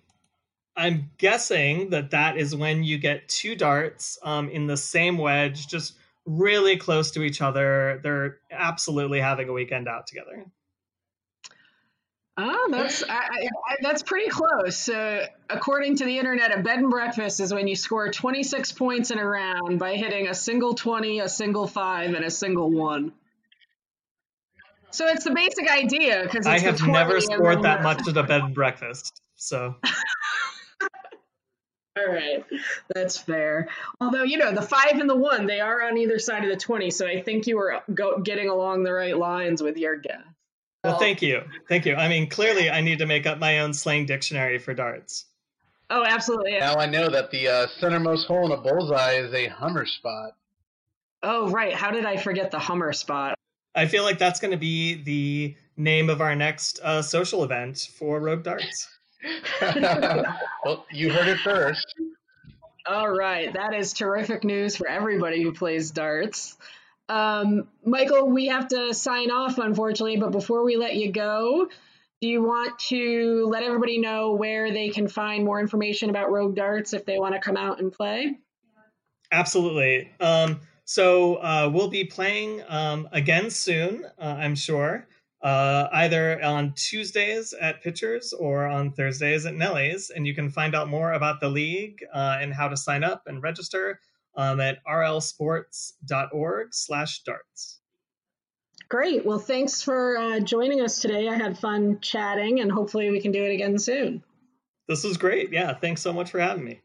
I'm 0.76 1.10
guessing 1.18 1.90
that 1.90 2.10
that 2.12 2.38
is 2.38 2.56
when 2.56 2.82
you 2.82 2.96
get 2.96 3.28
two 3.28 3.54
darts 3.54 4.18
um, 4.22 4.48
in 4.48 4.66
the 4.66 4.78
same 4.78 5.18
wedge, 5.18 5.68
just 5.68 5.94
really 6.38 6.76
close 6.76 7.10
to 7.12 7.22
each 7.22 7.40
other. 7.40 8.00
They're 8.02 8.38
absolutely 8.50 9.20
having 9.20 9.48
a 9.48 9.52
weekend 9.52 9.88
out 9.88 10.06
together. 10.06 10.46
Oh, 12.36 12.68
that's 12.70 13.02
I, 13.02 13.12
I, 13.12 13.76
that's 13.82 14.02
pretty 14.02 14.30
close. 14.30 14.76
So, 14.76 15.26
according 15.50 15.96
to 15.96 16.06
the 16.06 16.18
internet, 16.18 16.56
a 16.56 16.62
bed 16.62 16.78
and 16.78 16.90
breakfast 16.90 17.40
is 17.40 17.52
when 17.52 17.68
you 17.68 17.76
score 17.76 18.10
26 18.10 18.72
points 18.72 19.10
in 19.10 19.18
a 19.18 19.26
round 19.26 19.78
by 19.78 19.96
hitting 19.96 20.28
a 20.28 20.34
single 20.34 20.74
20, 20.74 21.20
a 21.20 21.28
single 21.28 21.66
five, 21.66 22.14
and 22.14 22.24
a 22.24 22.30
single 22.30 22.70
one. 22.70 23.12
So 24.92 25.06
it's 25.06 25.24
the 25.24 25.32
basic 25.32 25.70
idea 25.70 26.22
because 26.22 26.46
I 26.46 26.58
have 26.58 26.80
never 26.82 27.20
scored 27.20 27.62
that 27.62 27.82
much 27.82 28.08
at 28.08 28.16
a 28.16 28.22
bed 28.22 28.42
and 28.42 28.54
breakfast. 28.54 29.20
So 29.36 29.76
All 32.00 32.12
right, 32.14 32.44
that's 32.94 33.18
fair. 33.18 33.68
Although 34.00 34.22
you 34.22 34.38
know 34.38 34.52
the 34.52 34.62
five 34.62 34.98
and 34.98 35.08
the 35.08 35.16
one, 35.16 35.46
they 35.46 35.60
are 35.60 35.82
on 35.82 35.98
either 35.98 36.18
side 36.18 36.44
of 36.44 36.50
the 36.50 36.56
twenty, 36.56 36.90
so 36.90 37.06
I 37.06 37.20
think 37.20 37.46
you 37.46 37.56
were 37.56 37.80
go- 37.92 38.20
getting 38.20 38.48
along 38.48 38.84
the 38.84 38.92
right 38.92 39.16
lines 39.16 39.62
with 39.62 39.76
your 39.76 39.96
guess. 39.96 40.22
Well, 40.84 40.98
thank 40.98 41.20
you, 41.20 41.42
thank 41.68 41.84
you. 41.84 41.94
I 41.94 42.08
mean, 42.08 42.28
clearly, 42.28 42.70
I 42.70 42.80
need 42.80 43.00
to 43.00 43.06
make 43.06 43.26
up 43.26 43.38
my 43.38 43.60
own 43.60 43.74
slang 43.74 44.06
dictionary 44.06 44.58
for 44.58 44.72
darts. 44.72 45.26
Oh, 45.90 46.04
absolutely. 46.06 46.58
Now 46.58 46.76
I 46.76 46.86
know 46.86 47.10
that 47.10 47.32
the 47.32 47.48
uh, 47.48 47.66
centermost 47.80 48.26
hole 48.26 48.46
in 48.46 48.52
a 48.52 48.62
bullseye 48.62 49.14
is 49.14 49.34
a 49.34 49.48
Hummer 49.48 49.84
spot. 49.84 50.36
Oh, 51.22 51.50
right. 51.50 51.74
How 51.74 51.90
did 51.90 52.06
I 52.06 52.16
forget 52.16 52.50
the 52.52 52.60
Hummer 52.60 52.92
spot? 52.92 53.34
I 53.74 53.86
feel 53.86 54.04
like 54.04 54.18
that's 54.18 54.40
going 54.40 54.52
to 54.52 54.56
be 54.56 55.02
the 55.02 55.56
name 55.76 56.08
of 56.08 56.20
our 56.20 56.34
next 56.36 56.80
uh, 56.82 57.02
social 57.02 57.44
event 57.44 57.90
for 57.98 58.20
Rogue 58.20 58.44
Darts. 58.44 58.88
well, 60.64 60.87
you 60.90 61.12
heard 61.12 61.28
it 61.28 61.38
first. 61.38 61.94
All 62.87 63.09
right, 63.09 63.52
that 63.52 63.74
is 63.74 63.92
terrific 63.92 64.44
news 64.44 64.76
for 64.76 64.88
everybody 64.88 65.42
who 65.42 65.52
plays 65.52 65.90
darts. 65.90 66.56
Um, 67.09 67.68
Michael, 67.85 68.28
we 68.28 68.46
have 68.46 68.68
to 68.68 68.94
sign 68.94 69.30
off, 69.30 69.59
unfortunately, 69.59 70.16
but 70.16 70.30
before 70.30 70.64
we 70.64 70.76
let 70.76 70.94
you 70.94 71.12
go, 71.12 71.68
do 72.20 72.28
you 72.28 72.42
want 72.42 72.78
to 72.88 73.46
let 73.50 73.62
everybody 73.62 73.98
know 73.98 74.33
where 74.33 74.72
they 74.72 74.90
can 74.90 75.09
find 75.09 75.44
more 75.44 75.61
information 75.61 76.11
about 76.11 76.30
Rogue 76.30 76.54
Darts 76.54 76.92
if 76.92 77.04
they 77.04 77.18
want 77.18 77.35
to 77.35 77.40
come 77.40 77.56
out 77.56 77.80
and 77.80 77.92
play? 77.92 78.38
Absolutely. 79.33 80.11
Um, 80.20 80.61
so 80.85 81.37
uh, 81.37 81.70
we'll 81.72 81.88
be 81.88 82.04
playing 82.04 82.62
um, 82.68 83.09
again 83.12 83.50
soon, 83.50 84.04
uh, 84.18 84.37
I'm 84.38 84.54
sure 84.54 85.06
uh, 85.42 85.88
either 85.92 86.42
on 86.44 86.74
Tuesdays 86.74 87.55
at 87.55 87.83
Pitchers 87.83 88.33
or 88.33 88.66
on 88.66 88.92
Thursdays 88.92 89.46
at 89.46 89.55
Nellie's. 89.55 90.11
And 90.11 90.26
you 90.26 90.35
can 90.35 90.50
find 90.50 90.74
out 90.74 90.88
more 90.88 91.12
about 91.12 91.40
the 91.40 91.48
league 91.48 92.05
uh, 92.12 92.38
and 92.40 92.53
how 92.53 92.68
to 92.68 92.76
sign 92.76 93.05
up 93.05 93.22
and 93.26 93.42
register 93.42 94.00
um, 94.35 94.61
at 94.61 94.85
rlsports.org 94.85 96.74
slash 96.74 97.22
darts. 97.22 97.81
Great. 98.88 99.24
Well, 99.24 99.38
thanks 99.38 99.83
for 99.83 100.18
uh, 100.18 100.40
joining 100.40 100.81
us 100.81 101.00
today. 101.00 101.29
I 101.29 101.37
had 101.37 101.57
fun 101.57 102.00
chatting, 102.00 102.59
and 102.59 102.72
hopefully 102.72 103.09
we 103.11 103.20
can 103.20 103.31
do 103.31 103.44
it 103.44 103.53
again 103.53 103.79
soon. 103.79 104.24
This 104.88 105.05
was 105.05 105.16
great. 105.16 105.53
Yeah, 105.53 105.72
thanks 105.74 106.03
so 106.03 106.12
much 106.12 106.33
for 106.33 106.40
having 106.40 106.64
me. 106.64 106.81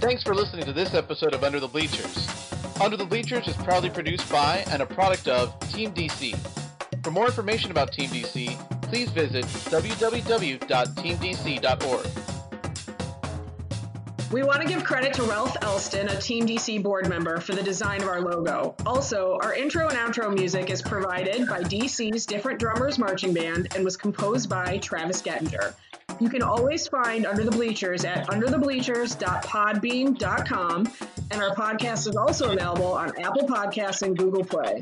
Thanks 0.00 0.22
for 0.22 0.34
listening 0.34 0.64
to 0.64 0.72
this 0.72 0.94
episode 0.94 1.34
of 1.34 1.44
Under 1.44 1.60
the 1.60 1.68
Bleachers. 1.68 2.45
Under 2.80 2.96
the 2.96 3.06
Bleachers 3.06 3.48
is 3.48 3.56
proudly 3.56 3.88
produced 3.88 4.30
by 4.30 4.64
and 4.70 4.82
a 4.82 4.86
product 4.86 5.28
of 5.28 5.58
Team 5.70 5.92
DC. 5.92 6.36
For 7.02 7.10
more 7.10 7.24
information 7.26 7.70
about 7.70 7.90
Team 7.92 8.10
DC, 8.10 8.82
please 8.82 9.08
visit 9.10 9.46
www.teamdc.org. 9.46 10.32
We 14.32 14.42
want 14.42 14.60
to 14.60 14.68
give 14.68 14.82
credit 14.84 15.14
to 15.14 15.22
Ralph 15.22 15.56
Elston, 15.62 16.08
a 16.08 16.20
Team 16.20 16.46
DC 16.46 16.82
board 16.82 17.08
member, 17.08 17.40
for 17.40 17.54
the 17.54 17.62
design 17.62 18.02
of 18.02 18.08
our 18.08 18.20
logo. 18.20 18.74
Also, 18.84 19.38
our 19.40 19.54
intro 19.54 19.88
and 19.88 19.96
outro 19.96 20.34
music 20.34 20.68
is 20.68 20.82
provided 20.82 21.48
by 21.48 21.62
DC's 21.62 22.26
Different 22.26 22.58
Drummers 22.58 22.98
Marching 22.98 23.32
Band 23.32 23.68
and 23.74 23.84
was 23.84 23.96
composed 23.96 24.50
by 24.50 24.78
Travis 24.78 25.22
Gettinger. 25.22 25.74
You 26.18 26.30
can 26.30 26.42
always 26.42 26.88
find 26.88 27.26
Under 27.26 27.44
the 27.44 27.50
Bleachers 27.50 28.06
at 28.06 28.26
underthebleachers.podbean.com, 28.28 30.88
and 31.30 31.42
our 31.42 31.54
podcast 31.54 32.08
is 32.08 32.16
also 32.16 32.52
available 32.52 32.94
on 32.94 33.12
Apple 33.20 33.46
Podcasts 33.46 34.00
and 34.00 34.16
Google 34.16 34.42
Play. 34.42 34.80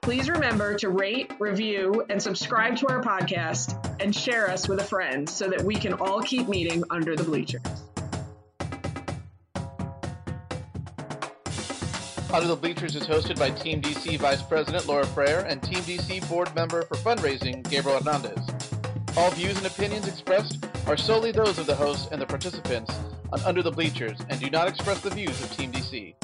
Please 0.00 0.28
remember 0.28 0.74
to 0.74 0.88
rate, 0.88 1.32
review, 1.38 2.04
and 2.10 2.20
subscribe 2.20 2.74
to 2.78 2.88
our 2.88 3.00
podcast 3.00 3.76
and 4.00 4.16
share 4.16 4.50
us 4.50 4.68
with 4.68 4.80
a 4.80 4.84
friend 4.84 5.28
so 5.28 5.48
that 5.48 5.62
we 5.62 5.76
can 5.76 5.92
all 5.94 6.20
keep 6.22 6.48
meeting 6.48 6.82
under 6.90 7.14
the 7.14 7.22
bleachers. 7.22 7.62
Under 12.32 12.46
the 12.46 12.54
Bleachers 12.56 12.94
is 12.96 13.08
hosted 13.08 13.36
by 13.38 13.50
Team 13.50 13.82
DC 13.82 14.16
Vice 14.18 14.42
President 14.42 14.86
Laura 14.86 15.04
Frere 15.04 15.44
and 15.48 15.60
Team 15.62 15.82
DC 15.82 16.26
Board 16.28 16.54
Member 16.54 16.82
for 16.82 16.94
Fundraising 16.96 17.68
Gabriel 17.68 17.98
Hernandez. 17.98 18.38
All 19.16 19.30
views 19.32 19.56
and 19.56 19.66
opinions 19.66 20.06
expressed 20.06 20.64
are 20.86 20.96
solely 20.96 21.32
those 21.32 21.58
of 21.58 21.66
the 21.66 21.74
host 21.74 22.10
and 22.12 22.22
the 22.22 22.26
participants 22.26 22.94
on 23.32 23.40
Under 23.42 23.62
the 23.62 23.70
Bleachers 23.70 24.18
and 24.28 24.40
do 24.40 24.48
not 24.50 24.68
express 24.68 25.00
the 25.00 25.10
views 25.10 25.42
of 25.42 25.50
Team 25.56 25.72
DC. 25.72 26.14